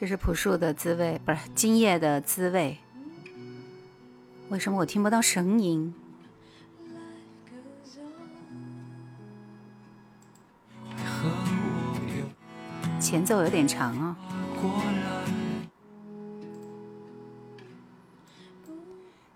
[0.05, 2.77] 这是朴树的滋味，不是今夜的滋味。
[4.49, 5.91] 为什么我听不到声音？
[13.01, 14.15] 前奏有点长哦。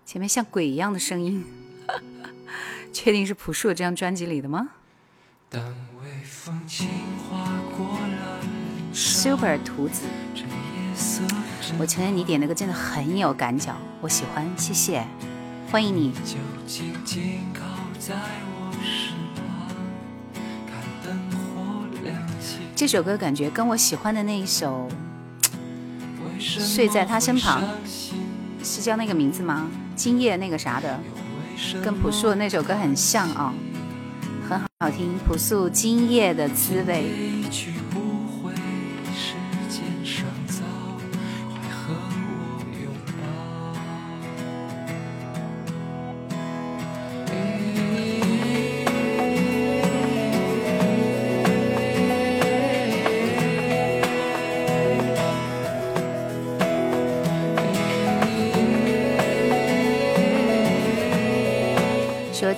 [0.06, 1.44] 前面像鬼一样的声音，
[2.92, 4.68] 确定是朴树这张专辑里的吗
[8.94, 10.02] ？Super 图子。
[11.78, 15.04] 我承认你点那个真的很有感脚，我喜欢，谢谢，
[15.70, 16.12] 欢迎你。
[22.74, 24.88] 这首歌感觉跟我喜欢的那一首
[26.74, 27.62] 《睡在他身旁》
[28.62, 29.68] 是叫那个名字吗？
[29.94, 30.98] 今夜那个啥的，
[31.82, 33.52] 跟朴树那首歌很像啊，
[34.48, 35.16] 很好听。
[35.26, 37.42] 朴树今夜的滋味。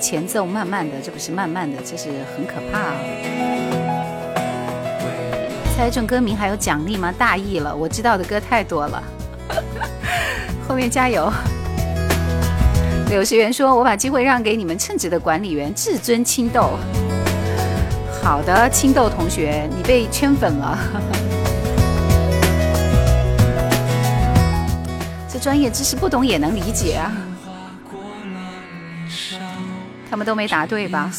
[0.03, 2.91] 前奏慢慢的，这不是慢慢的，这是很可怕。
[5.77, 7.09] 猜中歌名还有奖励吗？
[7.17, 9.01] 大意了，我知道的歌太多了。
[10.67, 11.31] 后面加油。
[13.09, 16.71] 柳石元说：“我把机会让给你们称职的管理员至尊青豆。”
[18.21, 20.77] 好的，青豆同学，你被圈粉了。
[25.31, 27.32] 这专业知识不懂也能理解啊。
[30.13, 31.11] 他们都没答对吧？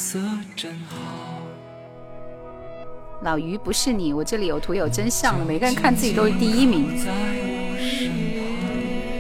[3.25, 6.97] 老于不是你，我这里有图有真相的，每个人看自己都是第一名，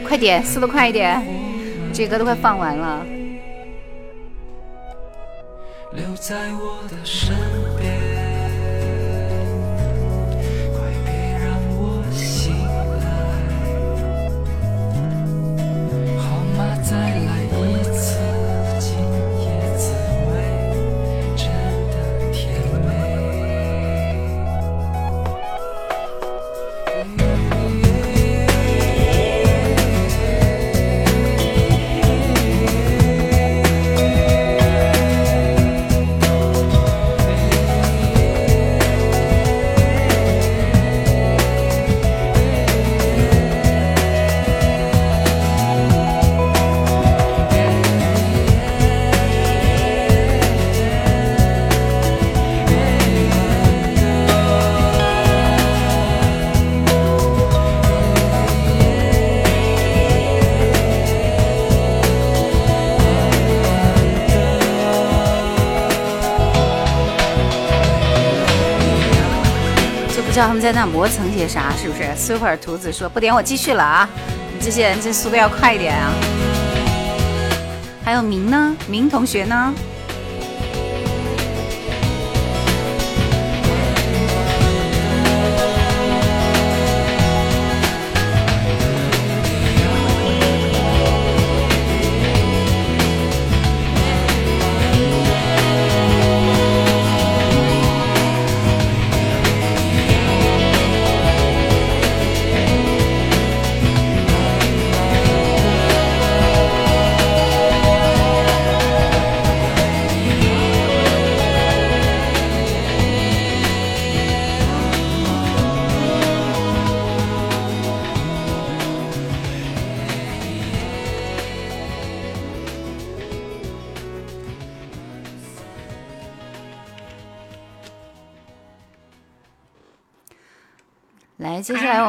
[0.06, 1.20] 快点，速度快一点，
[1.92, 3.04] 这歌都快放完了。
[5.92, 7.34] 留在我的身
[7.76, 7.83] 边。
[70.46, 71.72] 他们在那磨蹭些啥？
[71.74, 74.06] 是不是？Super 图子说不点我继续了啊！
[74.54, 76.12] 你这些人这速度要快一点啊！
[78.04, 78.76] 还有明呢？
[78.86, 79.74] 明同学呢？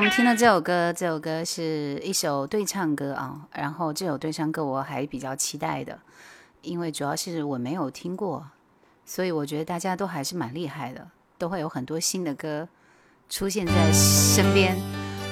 [0.10, 5.98] 听了这首歌，这首歌是一首对唱歌啊，然后这首对唱歌我还比较期待的，
[6.62, 8.46] 因为主要是我没有听过，
[9.06, 11.08] 所以我觉得大家都还是蛮厉害的，
[11.40, 12.68] 都会有很多新的歌
[13.30, 14.78] 出现在身边。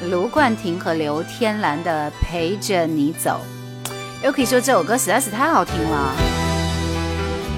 [0.10, 3.40] 卢冠廷和刘天兰的《陪着你走》，
[4.26, 6.16] 又可以说这首歌实在是太好听了。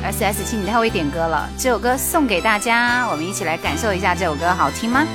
[0.03, 5.05] S S，请你太会点歌了，这首歌送给大家，我们一起来感受一下这首歌好听吗？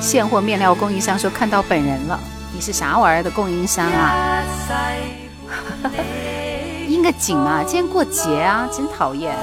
[0.00, 2.18] 现货面料供应商说看到本人了。
[2.52, 4.42] 你是啥玩意儿的供应商啊？
[6.88, 9.36] 应个景啊，今天过节啊，真讨厌。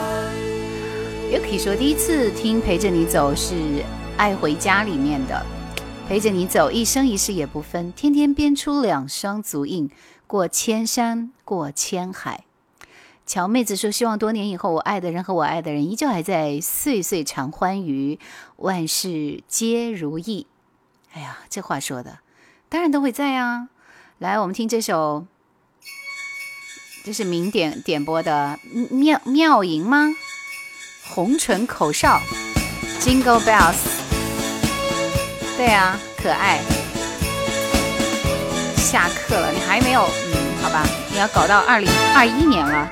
[1.31, 3.53] Yuki 说第一次听《陪着你走》是
[4.17, 5.54] 《爱回家》里面的。
[6.07, 7.91] 陪着你走，一生一世也不分。
[7.93, 9.89] 天天编出两双足印，
[10.27, 12.43] 过千山，过千海。
[13.25, 18.19] 乔妹子说：“希望多年以后，我爱的人和我爱的人依旧还在，岁岁常欢愉，
[18.57, 20.45] 万事皆如意。”
[21.13, 22.19] 哎呀，这话说的，
[22.69, 23.69] 当然都会在呀。
[24.19, 25.25] 来，我们听这首，
[27.03, 28.59] 这是明点点播的
[28.95, 30.11] 《妙妙音》吗？
[31.09, 32.19] 红唇口哨
[33.01, 33.94] ，Jingle Bells。
[35.57, 36.59] 对啊，可爱。
[38.75, 40.01] 下课了，你还没有
[40.33, 42.87] 嗯，好吧，你要搞到二零二一年了。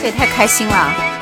[0.00, 1.13] 这也太开心了。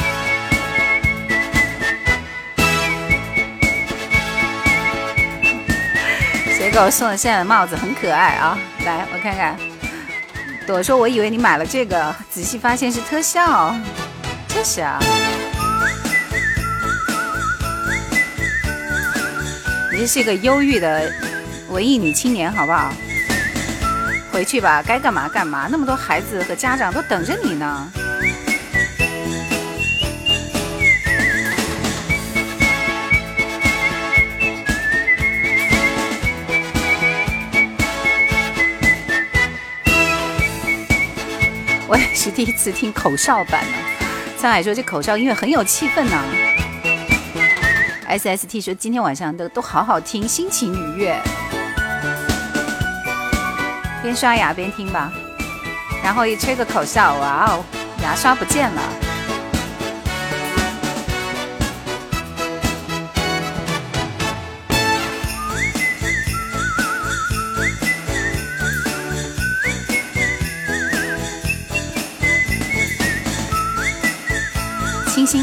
[6.73, 8.59] 给我送的在的帽子很可爱啊！
[8.87, 9.59] 来，我看看。
[10.67, 13.77] 朵说：“我以为你买了这个，仔细发现是特效，
[14.49, 14.99] 确实啊！”
[19.93, 21.13] 你是一个忧郁的
[21.69, 22.91] 文艺女青年，好不好？
[24.33, 27.93] 回去吧，该干嘛干嘛，那么多孩子和家长都等着你呢。
[41.93, 43.77] 我也是第一次听口哨版呢。
[44.41, 46.23] 沧海说这口哨音乐很有气氛呢。
[48.09, 51.21] SST 说今天晚上都都好好听，心情愉悦。
[54.03, 55.13] 边刷牙边听吧，
[56.03, 57.63] 然后一吹个口哨，哇哦，
[58.03, 59.02] 牙刷不见了。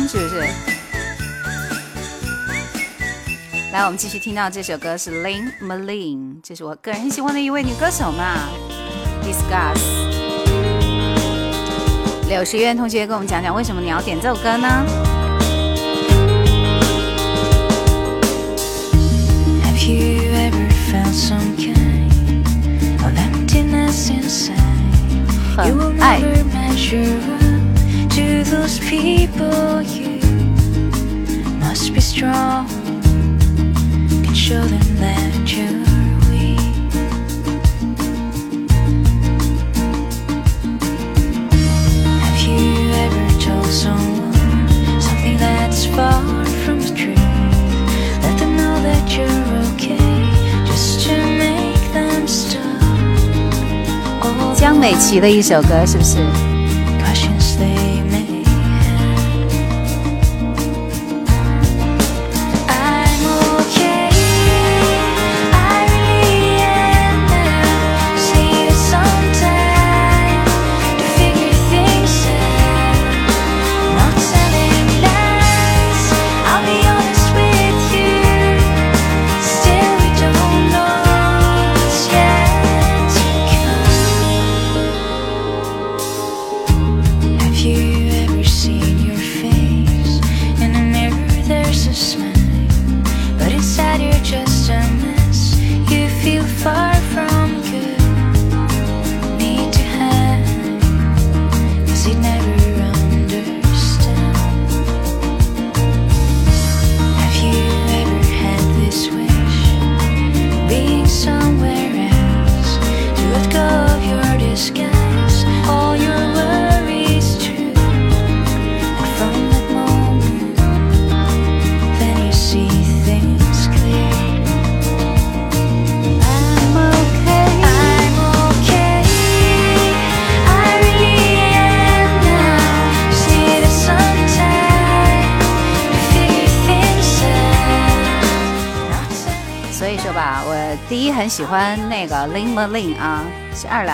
[0.08, 0.46] 是不是？
[3.72, 8.36] 来，我们继续听到这首歌是 Lin m a l i n e 这是我个人很喜欢的一位女歌手嘛。
[9.24, 9.80] Discuss，
[12.30, 14.70] 柳时渊同学，跟我们讲讲为什么你要点这首歌呢？
[25.58, 27.39] 很爱。
[28.19, 29.83] to those people.
[29.83, 30.21] You
[31.61, 32.69] must be strong.
[34.35, 35.81] show them that you're
[36.29, 36.61] weak.
[42.21, 44.35] Have you ever told someone
[45.01, 47.19] something that's far from the truth?
[48.23, 50.27] Let them know that you're okay,
[50.67, 52.61] just to make them stop.
[54.55, 56.48] 江美琪的一首歌，是不是？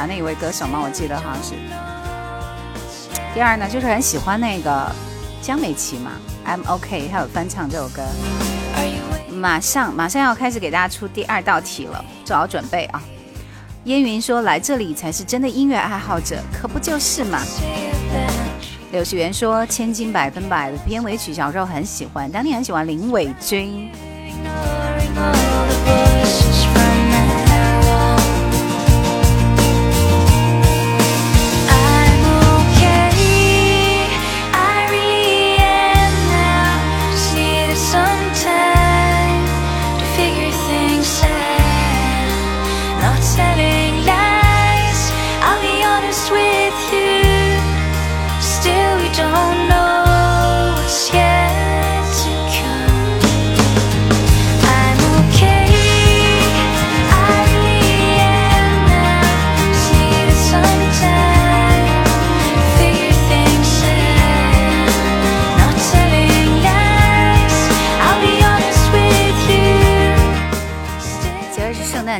[0.06, 0.80] 那一位歌手吗？
[0.84, 1.52] 我记得好像是。
[3.34, 4.90] 第二呢，就是很喜欢那个
[5.41, 6.11] 江美琪嘛
[6.45, 8.02] ，I'm OK，她有翻唱这首歌。
[9.34, 13.03] 马上，马上要开始给大家出第二道题了，做好准备啊！
[13.86, 17.41] 烟云说：“来这里才是真的音乐爱好者，可不就是嘛。”
[18.91, 23.90] 柳世元说：“千金百分百的片尾曲，小时候很喜欢，当年很喜欢林伟君。”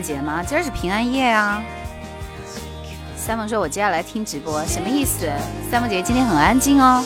[0.01, 0.43] 节吗？
[0.43, 1.61] 今儿是平安夜啊！
[3.15, 5.27] 三梦说：“我接下来听直播，什么意思？”
[5.72, 7.03] 三梦姐姐今天很安静哦。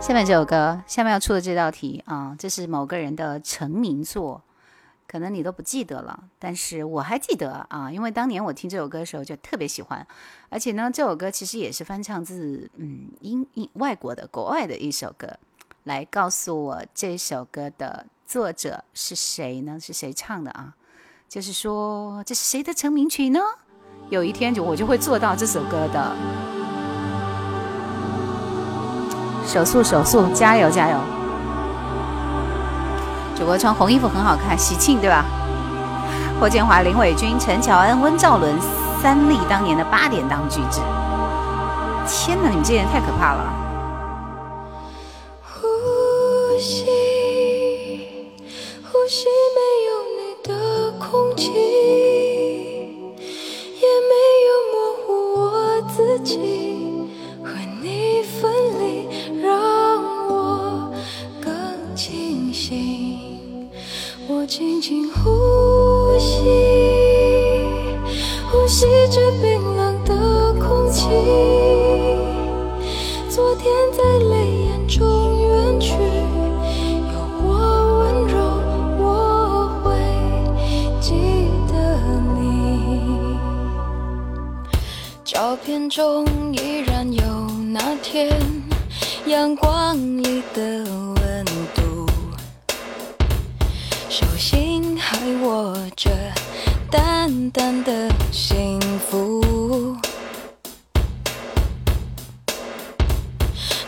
[0.00, 4.42] 下面这首歌，下面要出的这道题啊，这是某个人的成名作。
[5.06, 10.04] 可能你都不记得了，但是我还记得啊，因为当年我听这首歌的时候就特别喜欢，
[10.48, 15.28] 而且呢，这首歌其实也是翻唱自嗯英英外国的国外的一首歌。
[15.84, 19.78] 来告诉我这首歌的作者是谁呢？
[19.78, 20.74] 是谁唱的啊？
[21.28, 23.38] 就是说这是谁的成名曲呢？
[24.08, 26.16] 有一天就我就会做到这首歌的。
[29.46, 31.23] 手速手速，加油加油！
[33.36, 35.24] 主播穿红衣服很好看，喜庆对吧？
[36.40, 38.54] 霍建华、林伟军、陈乔恩、温兆伦，
[39.02, 40.80] 三立当年的八点档剧制。
[42.06, 43.52] 天哪，你们这些人太可怕了。
[45.60, 46.86] 呼吸，
[48.82, 51.50] 呼吸，没有你的空气，
[53.80, 56.63] 也没有模糊我自己。
[64.44, 66.44] 我轻轻呼吸，
[68.52, 71.08] 呼吸着冰冷的空气。
[73.30, 79.96] 昨天在泪眼中远去，有我温柔，我会
[81.00, 83.38] 记得你。
[85.24, 86.22] 照片中
[86.52, 87.22] 依然有
[87.72, 88.28] 那天
[89.26, 90.93] 阳光里的。
[95.96, 96.10] 这
[96.90, 99.96] 淡淡的幸福，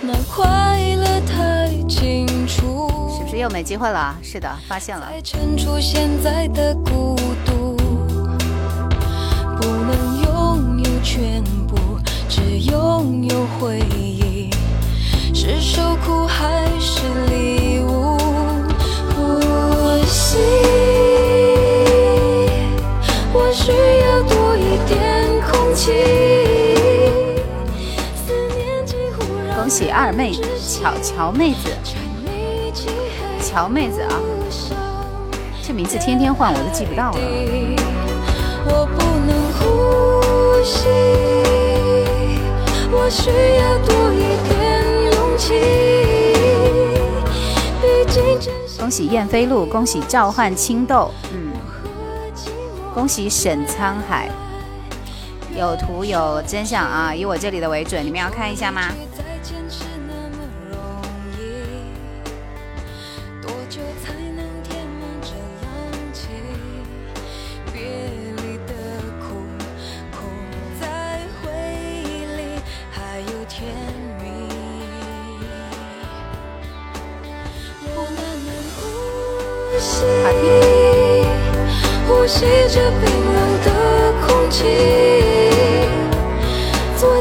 [0.00, 4.16] 那快乐太清楚，是不是又没机会了？
[4.22, 5.08] 是的，发现了。
[5.08, 7.74] 才衬出现在的孤独，
[9.56, 11.76] 不能拥有全部，
[12.28, 14.48] 只拥有回忆。
[15.34, 18.16] 是受苦还是礼物？
[19.16, 20.85] 我心。
[23.68, 25.02] 需要多一点
[25.50, 25.90] 恭喜
[29.90, 31.56] 二妹巧乔妹子，
[33.42, 34.20] 乔妹子啊，
[35.66, 37.18] 这名字天天换我都记不到了。
[48.78, 51.45] 恭喜燕飞路，恭喜召唤青豆，嗯。
[52.96, 54.26] 恭喜沈沧海，
[55.54, 57.14] 有图有真相啊！
[57.14, 58.88] 以我这里的为准，你们要看一下吗？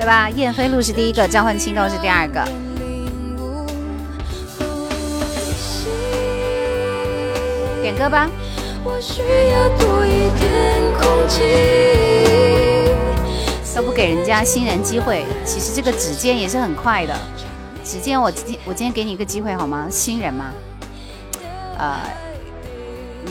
[0.00, 0.30] 对吧？
[0.30, 2.42] 燕飞路是第一个，召唤青豆是第二个。
[7.82, 8.26] 点歌吧。
[13.76, 17.14] 都不给人家新人机会，其实这个指尖也是很快的。
[17.84, 19.86] 指尖我今我今天给你一个机会好吗？
[19.90, 20.50] 新人吗？
[21.78, 21.98] 呃，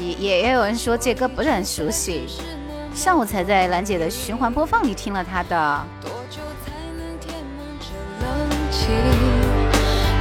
[0.01, 2.25] 也也有人说这歌不是很熟悉，
[2.95, 5.85] 上午才在兰姐的循环播放里听了他的。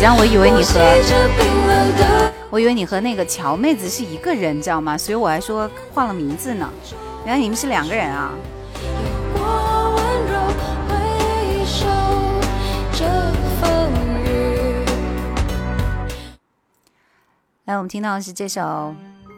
[0.00, 0.78] 让我以为你和
[2.50, 4.96] 我以为你和那个乔妹子是一个人，知道吗？
[4.96, 6.70] 所以我还说换了名字呢。
[7.24, 8.34] 原来你们是两个人啊！
[17.64, 18.94] 来，我们听到的是这首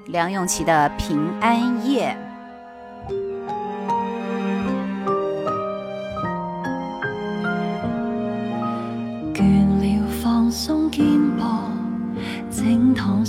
[0.08, 1.56] 梁咏琪的《平安
[1.88, 2.16] 夜》。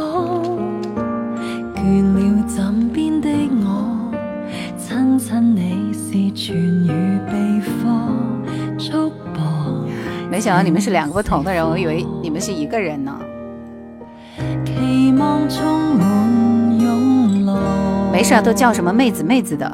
[1.76, 3.26] 倦了枕边的
[3.64, 4.12] 我，
[4.76, 8.14] 亲亲你是全与被放
[8.78, 10.28] 束缚。
[10.30, 13.18] 没想到你们是两个不同的人，我以为你们是一个人呢。
[14.66, 17.56] 期望充满勇浪。
[18.12, 19.66] 没事、都叫什么妹子妹子的。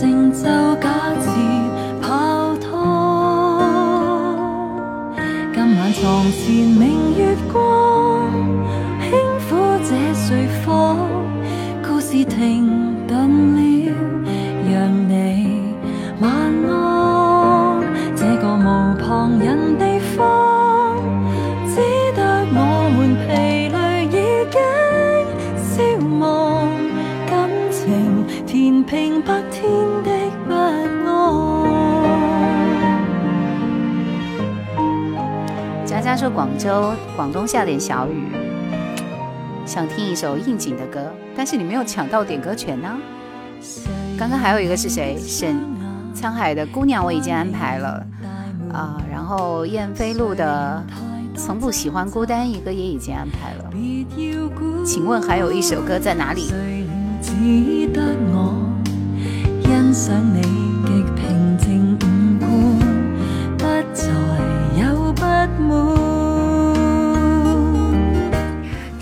[0.00, 0.90] 成就假
[1.20, 1.53] 设。
[6.04, 8.30] 床前明月光，
[9.08, 9.18] 轻
[9.48, 10.98] 抚这睡房，
[11.82, 13.92] 故事停顿了，
[14.70, 15.62] 让你
[16.20, 16.30] 晚
[16.68, 17.80] 安。
[18.14, 21.00] 这个无旁人地方，
[21.70, 21.76] 只
[22.14, 26.68] 得我们疲累已经消亡，
[27.30, 29.43] 感情填平白。
[36.16, 38.28] 他说：“广州，广东下点小雨，
[39.66, 41.00] 想听一首应景的歌，
[41.36, 42.88] 但是你没有抢到点歌权呢。
[44.16, 45.16] 刚刚还有一个是谁？
[45.18, 45.56] 沈
[46.14, 48.06] 沧海的《姑娘》，我已经安排了
[48.72, 48.96] 啊。
[49.10, 50.80] 然后燕飞路的
[51.44, 53.72] 《从不喜欢孤单》，一个也已经安排了。
[54.86, 56.50] 请问还有一首歌在哪里？”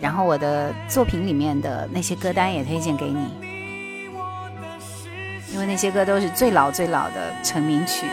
[0.00, 3.18] 然后我的作品里面的那些歌单也推荐给你，
[5.52, 8.06] 因为那些歌都是最老最老的成名曲。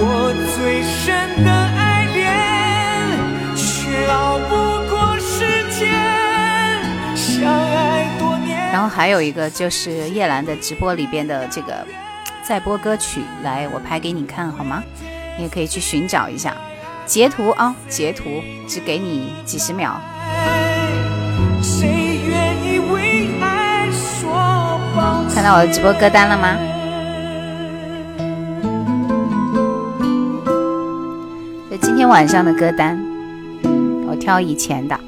[0.00, 6.76] 我最深的爱恋却熬不过时间，
[7.16, 8.70] 相爱多年。
[8.70, 11.74] 然后还有一个就是叶兰的直播里边的这个。
[12.48, 14.82] 在播歌曲，来，我拍给你看好吗？
[15.36, 16.56] 你也可以去寻找一下，
[17.04, 18.24] 截图啊，截图，
[18.66, 20.00] 只给你几十秒。
[25.34, 26.56] 看到我的直播歌单了吗？
[31.70, 32.98] 这今天晚上的歌单，
[34.08, 34.98] 我挑以前的。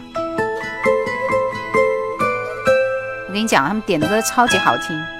[3.26, 5.19] 我跟你讲，他们点的歌超级好听。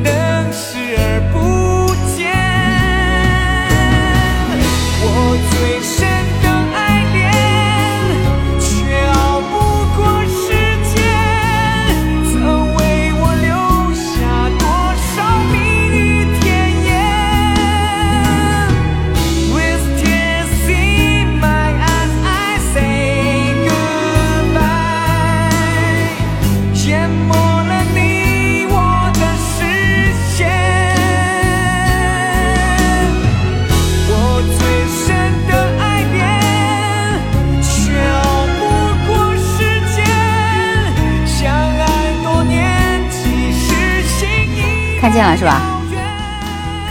[45.01, 45.59] 看见了是吧？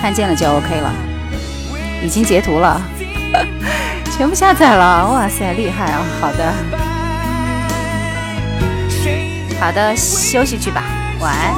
[0.00, 0.92] 看见了就 OK 了，
[2.02, 2.82] 已经截图了，
[4.16, 6.04] 全部下载了，哇塞，厉害啊！
[6.20, 6.52] 好的，
[9.60, 10.82] 好的，休息去吧，
[11.20, 11.54] 晚安。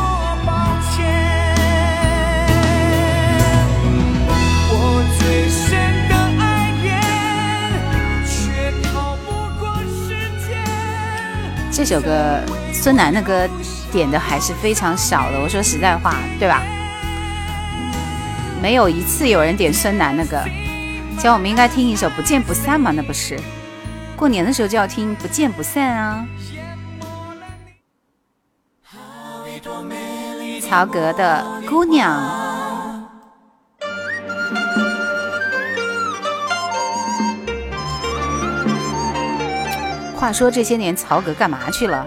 [11.73, 12.39] 这首歌，
[12.73, 13.49] 孙楠的歌
[13.93, 16.63] 点的还是非常少的，我说实在话，对吧？
[18.63, 20.43] 没有一次有人点孙楠那个。
[21.17, 23.39] 其实我们应该听一首《不见不散》嘛，那不是
[24.17, 25.87] 过年的时候就要听《不见不散》
[28.97, 29.61] 啊。
[30.69, 32.19] 曹格的《姑娘》。
[40.19, 42.07] 话说这些年曹格干嘛去了？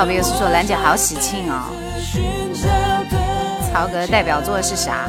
[0.00, 1.60] 特别是说兰姐好喜庆哦。
[3.70, 5.04] 曹格代表作是啥？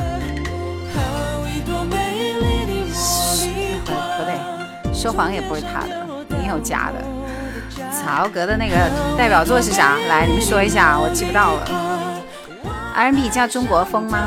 [3.85, 5.95] 不对，说谎也不是他的，
[6.43, 7.81] 也有假的。
[7.89, 9.95] 曹格的那个代表作是啥？
[10.09, 11.61] 来，你们说一下，我记不到了。
[12.93, 14.19] R&B 叫中国风吗？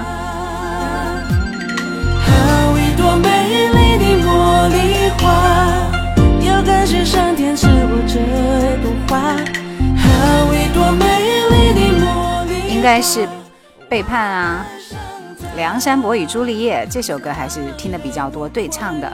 [12.69, 13.27] 应该是
[13.89, 14.67] 背叛啊，
[15.57, 19.11] 《梁山伯与朱丽叶》这首歌还是听的比较多，对唱的。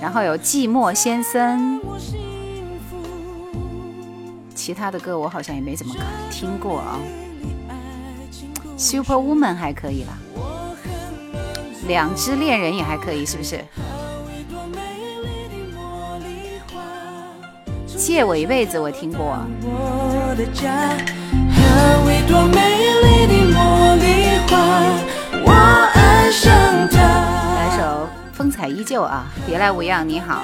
[0.00, 1.80] 然后有《寂寞先生》，
[4.54, 5.94] 其他的歌我好像也没怎么
[6.30, 7.00] 听过啊，
[8.78, 10.16] 《Super Woman》还可以啦，
[11.88, 13.58] 《两只恋人》也还可以，是不是？
[18.10, 19.36] 借我一辈子，我听过。
[27.54, 29.26] 来首风采依旧啊！
[29.46, 30.42] 别来无恙，你好。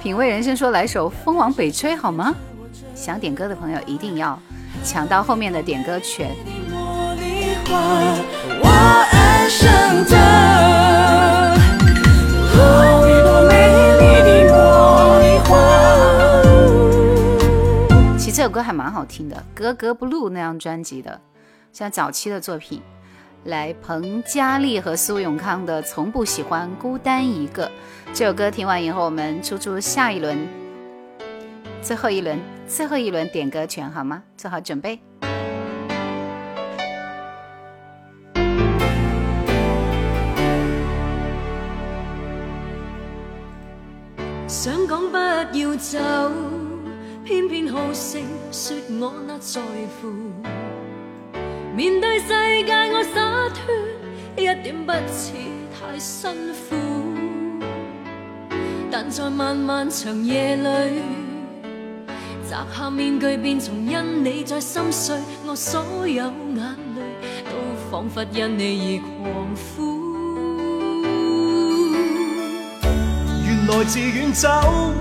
[0.00, 2.32] 品味人生说来首风往北吹好吗？
[2.94, 4.38] 想点歌的朋友一定要
[4.84, 6.30] 抢到后面的点歌权。
[18.56, 21.20] 都还蛮好听的，《格格 blue》那张专辑的，
[21.74, 22.80] 像早期的作品。
[23.44, 27.66] 来，彭佳丽和苏永康的《从不喜欢孤单一个》
[28.14, 30.38] 这首歌，听完以后，我们出出下一轮，
[31.82, 34.22] 最后一轮，最后一轮点歌权好吗？
[34.38, 34.98] 做好准备。
[44.48, 46.65] 想讲不要走。
[47.26, 48.20] 偏偏好胜，
[48.52, 49.60] 说我那在
[50.00, 50.08] 乎。
[51.76, 52.28] 面对世
[52.64, 53.64] 界我洒脱，
[54.36, 55.32] 一点不似
[55.74, 56.30] 太辛
[56.68, 56.76] 苦。
[58.92, 60.68] 但在漫漫长夜里，
[62.48, 65.16] 摘下面具，便从因你再心碎。
[65.44, 67.02] 我所有眼泪，
[67.50, 70.62] 都仿佛因你而狂呼。
[73.44, 74.94] 原来自愿走。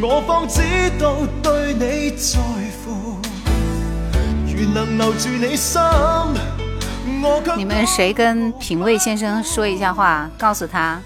[0.00, 0.60] 我方知
[1.00, 2.38] 道对你在
[2.84, 3.18] 乎，
[4.54, 5.80] 愿能留住你心。
[7.22, 11.00] 我却你们谁跟品味先生说一下话，告诉他。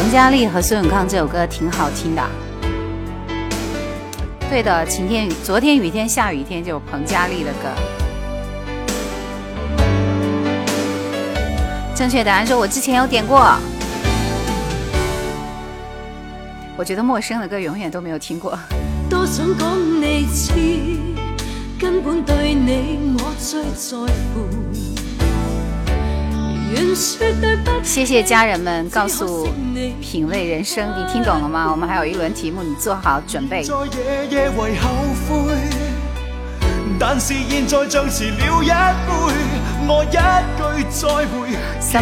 [0.00, 2.22] 彭佳丽和孙永康这首歌挺好听的，
[4.48, 7.80] 对的，晴天雨，昨天雨天下雨天就是彭佳丽的歌。
[11.96, 13.38] 正确答案说，我之前有点过，
[16.78, 18.56] 我觉得陌生的歌永远都没有听过。
[21.78, 22.24] 根本
[22.66, 24.42] 你我最在乎。
[27.84, 29.48] 谢谢家人们告诉
[30.02, 31.68] 品味人生，你听懂了吗？
[31.70, 33.62] 我们还有一轮题目，你做好准备。
[33.62, 33.76] 三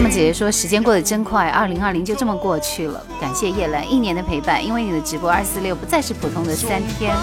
[0.01, 2.99] 木姐姐说时间过得真快，二零二零就这么过去了。
[3.21, 7.15] 感谢叶兰一年的陪伴，因为你的直播二四六不再是普通的三天。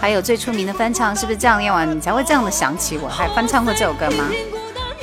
[0.00, 4.51] 还有最出名的翻唱是不是这样用啊你才会这样的想起我还翻唱过这首歌吗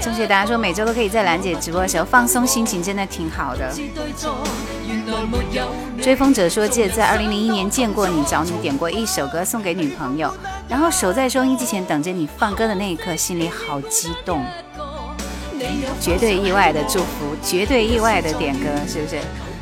[0.01, 3.69] 正确大家说每周都可以在兰姐直播的时候放松心情，真的挺好的。
[6.01, 10.33] 追风者说，记得在二零零一年见过你，找你点过一首歌送给女朋友，
[10.69, 14.43] 然后守在收音机前等着你放歌的那一刻，心里好激动。
[15.99, 19.17] 绝对意外的祝福，绝对意外的点歌，是不是？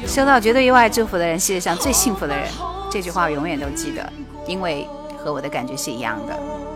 [0.05, 2.47] 收到绝对意外祝福的人，世界上最幸福的人。
[2.91, 4.07] 这句话我永远都记得，
[4.45, 4.88] 因为
[5.18, 6.66] 和我的感觉是一样的。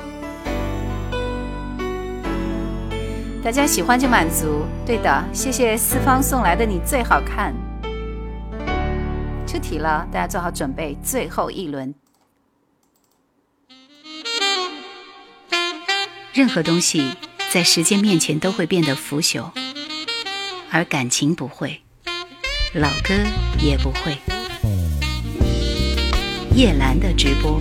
[3.44, 5.24] 大家喜欢就满足，对的。
[5.34, 7.54] 谢谢四方送来的你最好看。
[9.48, 11.94] 出题了，大家做好准备，最后一轮。
[16.34, 17.12] 任何东西
[17.52, 19.50] 在时间面前都会变得腐朽，
[20.70, 21.82] 而感情不会，
[22.76, 23.16] 老歌
[23.60, 24.18] 也不会。
[26.56, 27.54] 叶兰的直播，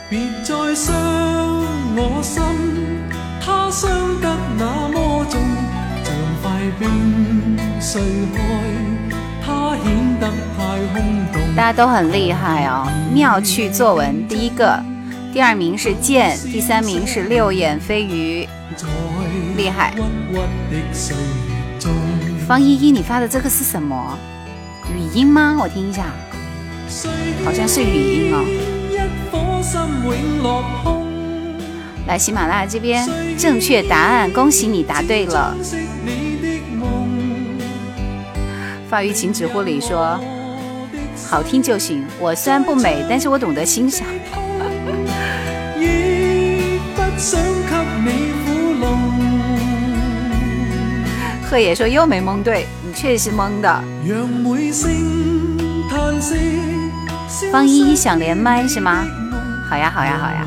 [0.09, 0.95] 别再伤
[1.95, 2.41] 我心，
[3.39, 5.02] 他伤得那么。
[11.55, 12.87] 大家都很厉害哦！
[13.13, 14.79] 妙趣作文第一个，
[15.33, 18.47] 第二名是剑，第三名是六眼飞鱼，
[19.57, 19.93] 厉害！
[22.47, 24.17] 方依依，你发的这个是什么？
[24.93, 25.57] 语音吗？
[25.59, 26.05] 我听一下，
[27.43, 28.45] 好像是语音哦。
[32.07, 33.07] 来，喜马拉雅这边，
[33.37, 35.55] 正确答案，恭喜你答对了。
[38.93, 40.19] 鲍玉晴只护理说
[41.27, 44.05] ：“好听就行。”我虽然不美，但是我懂得欣赏。
[51.49, 53.83] 贺野说：“又没蒙对，你确实蒙的。”
[57.51, 59.07] 方依依想连麦是吗？
[59.67, 60.45] 好呀，好呀，好呀！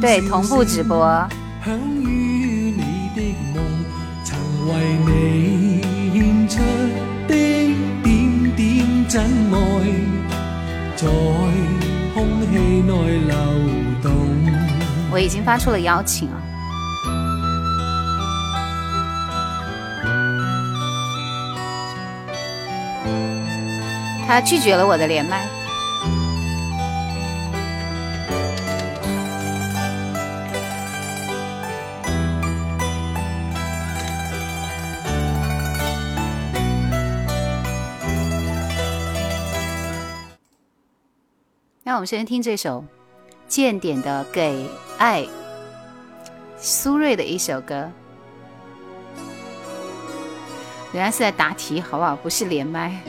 [0.00, 1.28] 对，同步直播。
[15.10, 16.44] 我已经发出了邀请啊。
[24.26, 25.46] 他拒绝了我的连麦。
[41.82, 42.84] 那我们先听这首。
[43.48, 44.68] 间点的给
[44.98, 45.26] 爱，
[46.58, 47.90] 苏芮的一首歌，
[50.92, 52.14] 原来是在答题，好不好？
[52.16, 53.00] 不是连麦。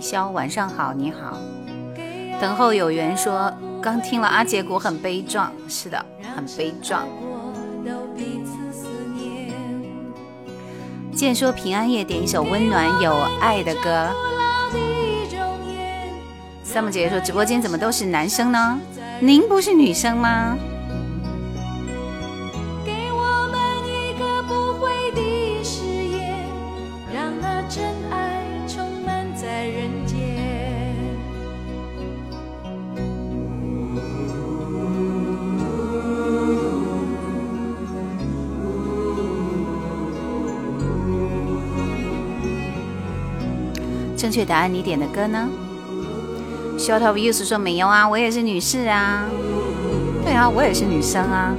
[0.00, 1.36] 潇，晚上好，你好。
[2.40, 3.52] 等候有缘说
[3.82, 6.04] 刚听了阿杰古很悲壮，是的，
[6.34, 7.06] 很悲壮。
[11.12, 14.08] 见说平安夜点一首温暖有爱的歌。
[16.62, 18.78] 三木姐姐说直播间怎么都是男生呢？
[19.20, 20.56] 您不是女生吗？
[44.28, 45.48] 正确答案，你点的歌呢
[46.76, 49.24] ？Short of Use 说没有啊，我也是女士啊。
[50.22, 51.54] 对啊，我也是女生啊。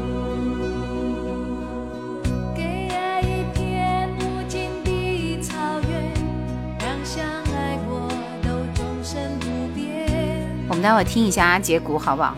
[10.68, 12.38] 我们待会听一下阿杰鼓好不好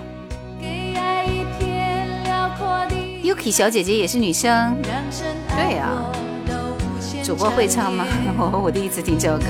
[0.61, 2.47] ？Yuki 给一片辽
[3.51, 4.77] 小姐姐也是女生。
[5.49, 6.09] 对啊，
[7.21, 8.05] 主播会唱吗？
[8.39, 9.47] 我我第一次听这首歌。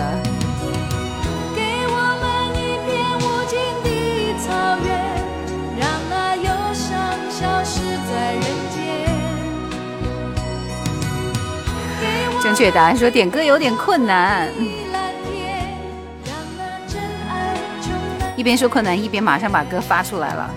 [12.53, 14.47] 觉得说点歌有点困难，
[18.35, 20.49] 一边说困难一边马上把歌发出来了。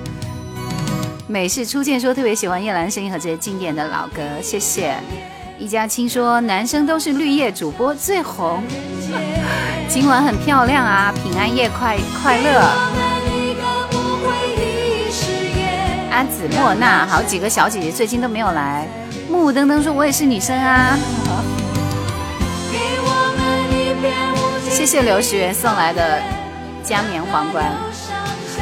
[1.29, 4.95] 美式初见说特别喜欢叶兰声音和这些经典的老歌，谢谢。
[5.57, 8.63] 一家亲说男生都是绿叶主播最红，
[9.89, 12.61] 今晚很漂亮啊，平安夜快快乐。
[16.11, 18.87] 阿紫莫娜好几个小姐姐最近都没有来，
[19.31, 20.99] 木登登说我也是女生啊。
[24.87, 26.21] 谢谢刘时源送来的
[26.85, 27.73] 加冕皇冠。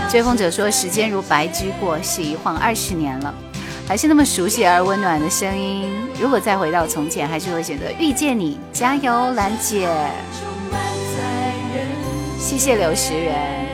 [0.09, 3.35] 追风者说：“时间如白驹过隙，一晃二十年了，
[3.89, 5.90] 还是那么熟悉而温暖的声音。
[6.20, 8.57] 如果再回到从前，还是会选择遇见你。
[8.73, 9.89] 加油，兰姐！
[12.39, 13.66] 谢谢刘石原。”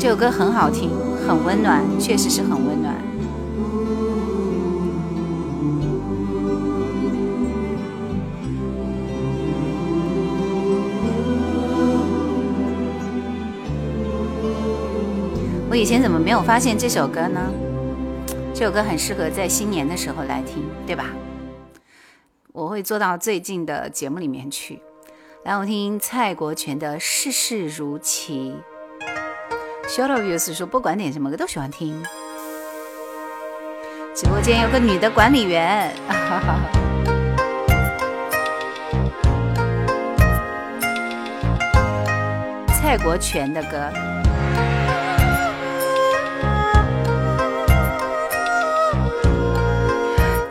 [0.00, 0.90] 这首歌很好听，
[1.28, 2.94] 很温暖，确实是很温暖。”
[15.78, 17.40] 以前怎么没有发现这首歌呢？
[18.54, 21.04] 这首歌很适合在新年的时候来听，对吧？
[22.54, 24.80] 我会做到最近的节目里面去。
[25.44, 28.54] 来，我听蔡国权的《世事如棋》。
[29.94, 32.02] s h o r t o f v i e w 说，不管点什么歌都喜欢听。
[34.14, 35.94] 直播间有个女的管理员。
[42.80, 43.92] 蔡国权的歌。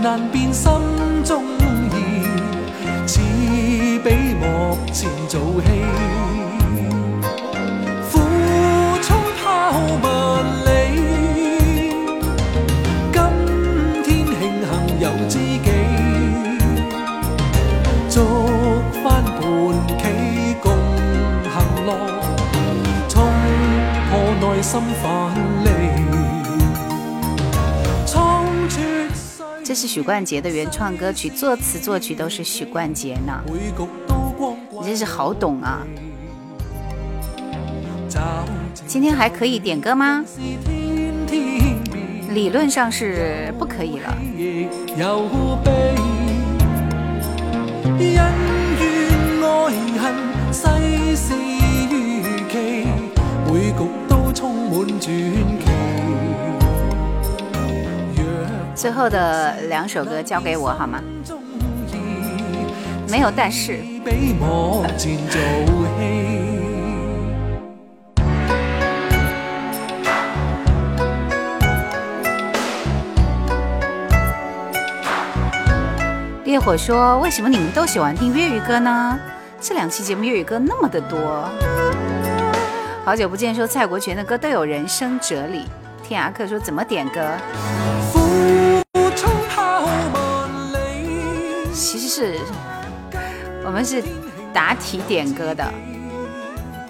[0.00, 0.70] 难辨心
[1.24, 3.18] 中意，似
[4.04, 6.07] 比幕前做戏。
[29.80, 33.40] 是许冠杰的原创歌曲，作词作曲都是许冠杰呢。
[34.80, 35.86] 你真是好懂啊！
[38.88, 40.24] 今天还可以点歌吗？
[42.30, 44.18] 理论上是不可以了。
[49.94, 51.08] 恨，
[55.00, 55.47] 世
[58.78, 61.02] 最后的两首歌交给我好吗？
[63.08, 63.72] 没有，但是。
[76.44, 79.18] 烈火说：“为什么你们都喜欢听粤语歌呢？
[79.60, 81.48] 这两期节目粤语歌那么的多。”
[83.04, 85.64] 好久不见说：“蔡国权的歌都有人生哲理。”
[86.04, 87.20] 天涯客说：“怎么点歌？”
[91.88, 92.34] 其实是
[93.64, 94.04] 我们是
[94.52, 95.64] 答题点歌的，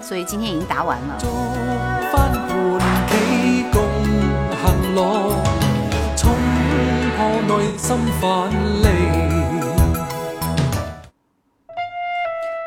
[0.03, 1.15] 所以今天已经答完了。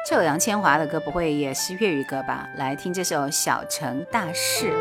[0.05, 2.47] 这首杨千华的歌不会也是粤语歌吧？
[2.55, 4.71] 来听这首《小城大事》。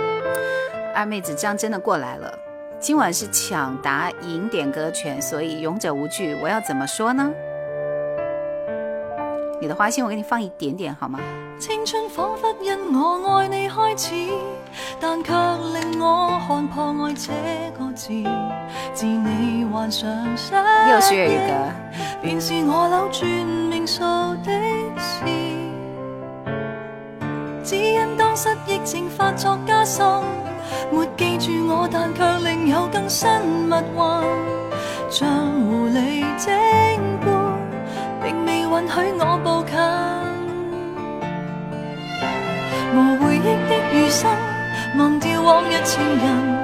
[0.94, 2.32] 二妹子，这样真的过来了。
[2.80, 7.30] 今晚是抢答赢点歌权所以勇者无惧我要怎么说呢
[9.60, 11.20] 你的花心我给你放一点点好吗
[11.58, 14.14] 青春仿佛因我爱你开始
[14.98, 17.30] 但却令我看破爱这
[17.78, 18.06] 个字
[18.94, 20.08] 自你幻想
[20.90, 21.70] 又是一个
[22.22, 24.00] 便是我扭转命数
[24.42, 24.50] 的
[24.96, 25.26] 事
[27.62, 30.49] 只因当失忆症发作加深
[30.90, 34.00] 没记住我，但却另有更新密运，
[35.08, 35.28] 像
[35.66, 37.28] 狐狸精般，
[38.22, 39.76] 并未允许我步近。
[42.92, 44.30] 无回忆的余生，
[44.98, 46.58] 忘掉往日情人，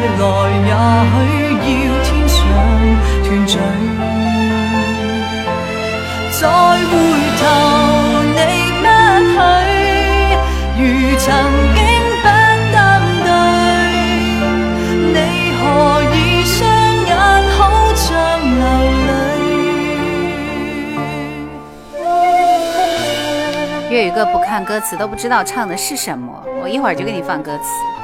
[2.28, 2.50] 上
[3.26, 3.54] 团聚
[6.40, 6.42] 再
[6.88, 6.90] 回
[7.38, 7.40] 头
[8.32, 8.34] 你
[8.80, 8.82] 不
[9.32, 9.34] 许
[10.80, 10.82] 如
[11.18, 11.26] 曾
[11.74, 11.78] 经
[12.22, 12.24] 不
[12.72, 12.74] 登
[13.24, 13.28] 对
[15.12, 15.16] 你
[15.58, 15.60] 何
[16.04, 16.56] 以双
[17.06, 17.10] 眼
[17.58, 17.58] 好
[17.94, 18.06] 像
[18.56, 18.60] 流
[19.06, 19.08] 泪
[23.90, 26.32] 粤语歌不看歌词都不知道唱的是什么
[26.62, 27.99] 我一会儿就给你放歌词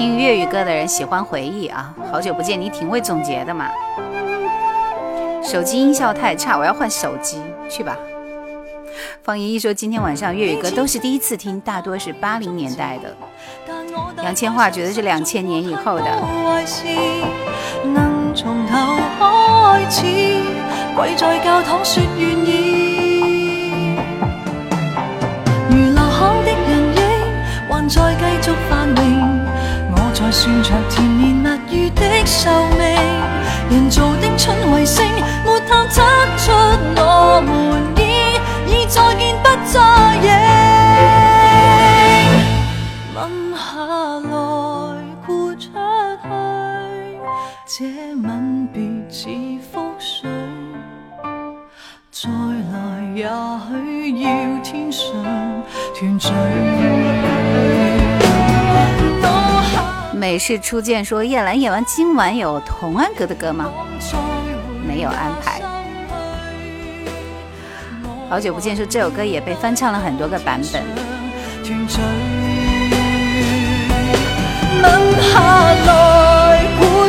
[0.00, 3.66] 听粤语歌的人喜欢回忆啊，好久不见，你挺会总结的嘛。
[5.44, 7.36] 手机音效太差，我要换手机。
[7.68, 7.94] 去吧。
[9.22, 13.14] 方姨姨说，今天晚上粤语歌都是第一次听，大多是八零年代的。
[14.24, 16.02] 杨千嬅觉得是两千年以后的。
[16.02, 16.08] 的
[28.14, 28.22] 人
[28.96, 29.19] 影，在
[30.30, 32.48] 算着甜言蜜语的寿
[32.78, 32.84] 命，
[33.68, 35.04] 人造的春泥星
[35.44, 36.02] 没探测
[36.38, 36.52] 出
[37.00, 40.28] 我们已已再见不再认，
[43.16, 43.76] 吻下
[44.28, 45.68] 来豁出
[46.22, 47.16] 去，
[47.66, 48.80] 这吻别
[49.10, 49.26] 似
[49.72, 50.30] 覆水，
[52.12, 53.28] 再来也
[53.66, 55.10] 许要天上
[55.92, 56.28] 团聚。
[60.20, 63.72] 美式初见说叶兰演完今晚有同安格的歌吗？
[64.86, 65.62] 没有安排。
[68.28, 70.84] 好久不见说这首歌也被翻唱了很多个版本。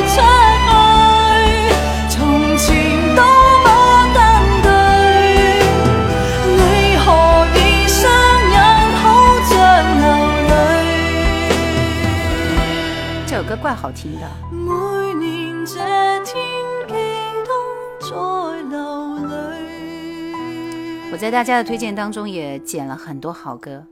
[0.08, 0.51] 下来
[13.62, 14.28] 怪好听的。
[21.14, 23.86] 我在大家的推荐当中也剪了很多好歌。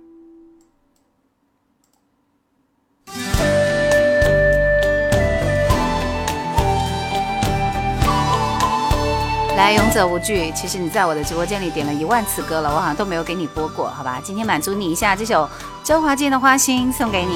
[9.56, 10.50] 来，勇者无惧。
[10.56, 14.20] 其实你在我的直播间里点了一万次歌了，我好像都没有给你播过，好吧？
[14.24, 15.48] 今天满足你一下，这首
[15.84, 17.36] 周华健的《花心》送给你。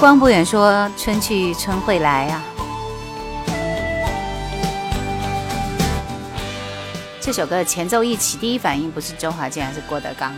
[0.00, 2.42] 光不远说：“春去春会来呀。”
[7.20, 10.32] 这首歌的前奏一起，第一反应不是周华健，而是郭德纲。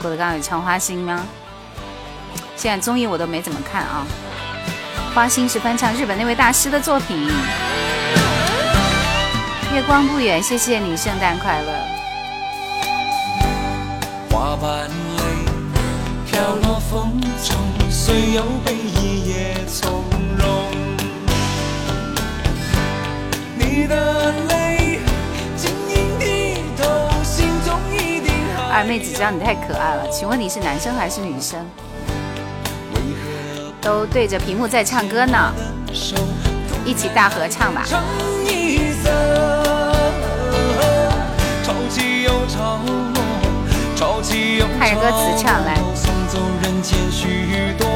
[0.00, 1.24] 郭德纲有唱《花心》吗？
[2.54, 4.06] 现在综艺我都没怎么看啊。
[5.14, 7.28] 《花心》是翻唱日本那位大师的作品。
[9.74, 11.66] 月光不远，谢谢你，圣诞快乐。
[14.30, 17.67] 花瓣泪飘落风中。
[28.70, 31.58] 二妹子，这样你太可爱了，请问你是男生还是女生？
[33.82, 35.52] 都对着屏幕在唱歌呢，
[36.86, 37.84] 一起大合唱吧。
[44.78, 45.76] 看歌词唱来。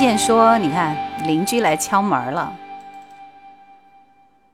[0.00, 2.52] 见说，你看邻居来敲门了。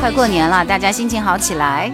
[0.00, 1.90] 快过年了，大家心情好起来。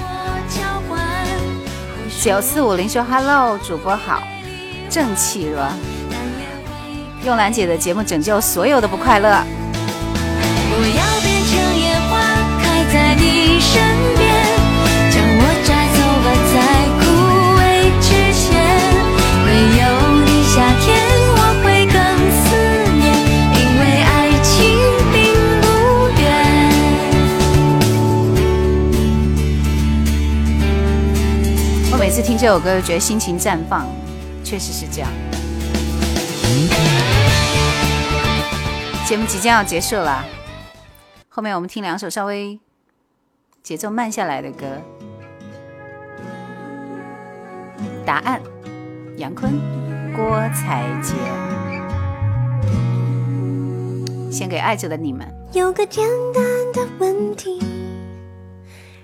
[2.20, 4.22] 九四五零说：“Hello，主播好，
[4.88, 5.42] 正气
[7.20, 9.42] 是用兰姐的节目拯救所有的不快乐。”
[32.12, 33.86] 每次听这首歌，觉得心情绽放，
[34.44, 35.10] 确实是这样。
[39.08, 40.22] 节目即将要结束了，
[41.30, 42.60] 后面我们听两首稍微
[43.62, 44.66] 节奏慢下来的歌。
[48.04, 48.42] 答案：
[49.16, 49.58] 杨坤、
[50.14, 51.14] 郭采洁，
[54.30, 55.26] 献给爱着的你们。
[55.54, 56.42] 有个简单
[56.74, 57.58] 的问题：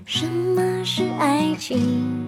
[0.05, 2.28] 什么是爱情？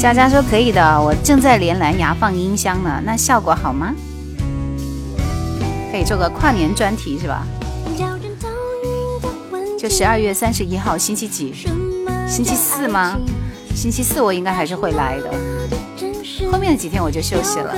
[0.00, 3.94] 佳佳说可以的，我正在连蓝牙放音箱呢，那效果好吗？
[5.92, 7.46] 可以做个跨年专题是吧？
[9.78, 11.54] 就十二月三十一号星期几？
[12.28, 13.16] 星期四吗？
[13.76, 15.81] 星期四我应该还是会来的。
[16.52, 17.72] 后面的几天我就休息了。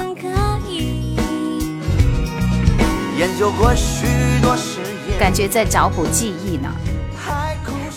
[5.18, 6.68] 感觉在找补记忆呢。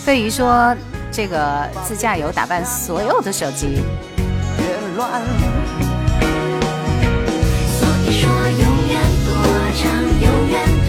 [0.04, 0.72] 飞鱼说
[1.10, 3.82] ：“这个自驾游打扮所有的手机。”
[7.74, 9.34] 所以说，永远多
[9.74, 9.82] 长，
[10.22, 10.54] 永远
[10.86, 10.88] 短。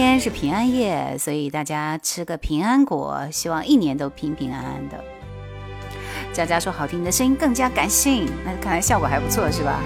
[0.00, 4.96] 天是平安夜，所以大家吃个平安果，希望一年都平平安安的。
[6.32, 9.80] 佳佳说好听的声音更加感性，那看来效果还不错，是吧？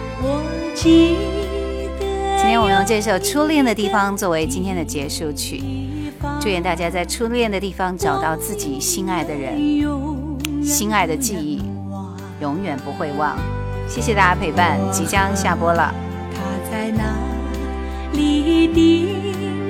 [0.74, 1.16] 今
[2.47, 5.62] 天我们用这首《初恋的地方》作为今天的结束曲，
[6.39, 9.56] 祝愿大家在初恋的地方找到自己心爱的人，
[10.62, 11.62] 心爱的记忆
[12.43, 13.34] 永远不会忘。
[13.89, 15.94] 谢谢大家陪伴，即将下播了。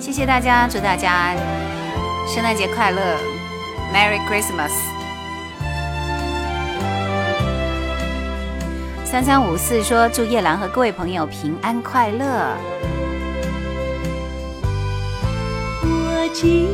[0.00, 1.32] 谢谢大家，祝大家
[2.26, 3.00] 圣诞节快乐
[3.94, 4.70] ，Merry Christmas。
[9.04, 12.56] 三三五四说祝叶兰和各位朋友平安快乐。
[15.84, 16.66] 我记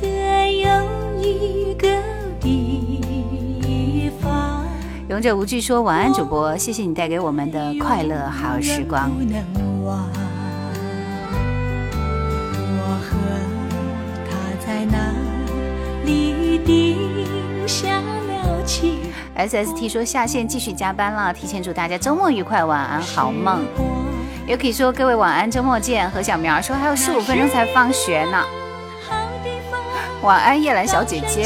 [0.00, 1.86] 得有一个
[2.40, 4.66] 地方。
[5.08, 9.08] 勇者无惧说晚安，主播，谢谢你带给我们的快乐好时光。
[19.42, 23.64] SST 说下线继续加班了，提前祝大家周末愉快，晚安好梦。
[24.46, 26.08] Yuki 说各位晚安，周末见。
[26.10, 28.44] 何小苗说还有十五分钟才放学呢。
[30.22, 31.44] 晚安，夜兰小姐姐。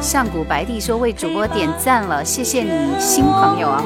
[0.00, 3.84] 上古白帝说为主播点赞了，谢谢你，新朋友啊，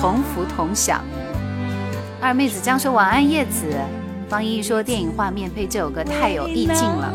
[0.00, 1.02] 同福同享。
[2.22, 3.64] 二妹子将说晚安，叶子。
[4.28, 7.12] 方一一说电影画面配这首歌太有意境了。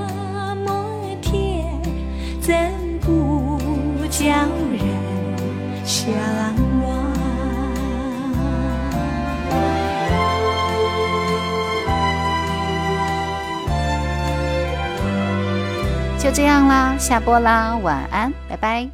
[16.19, 18.89] 就这样啦，下播啦，晚安，拜拜。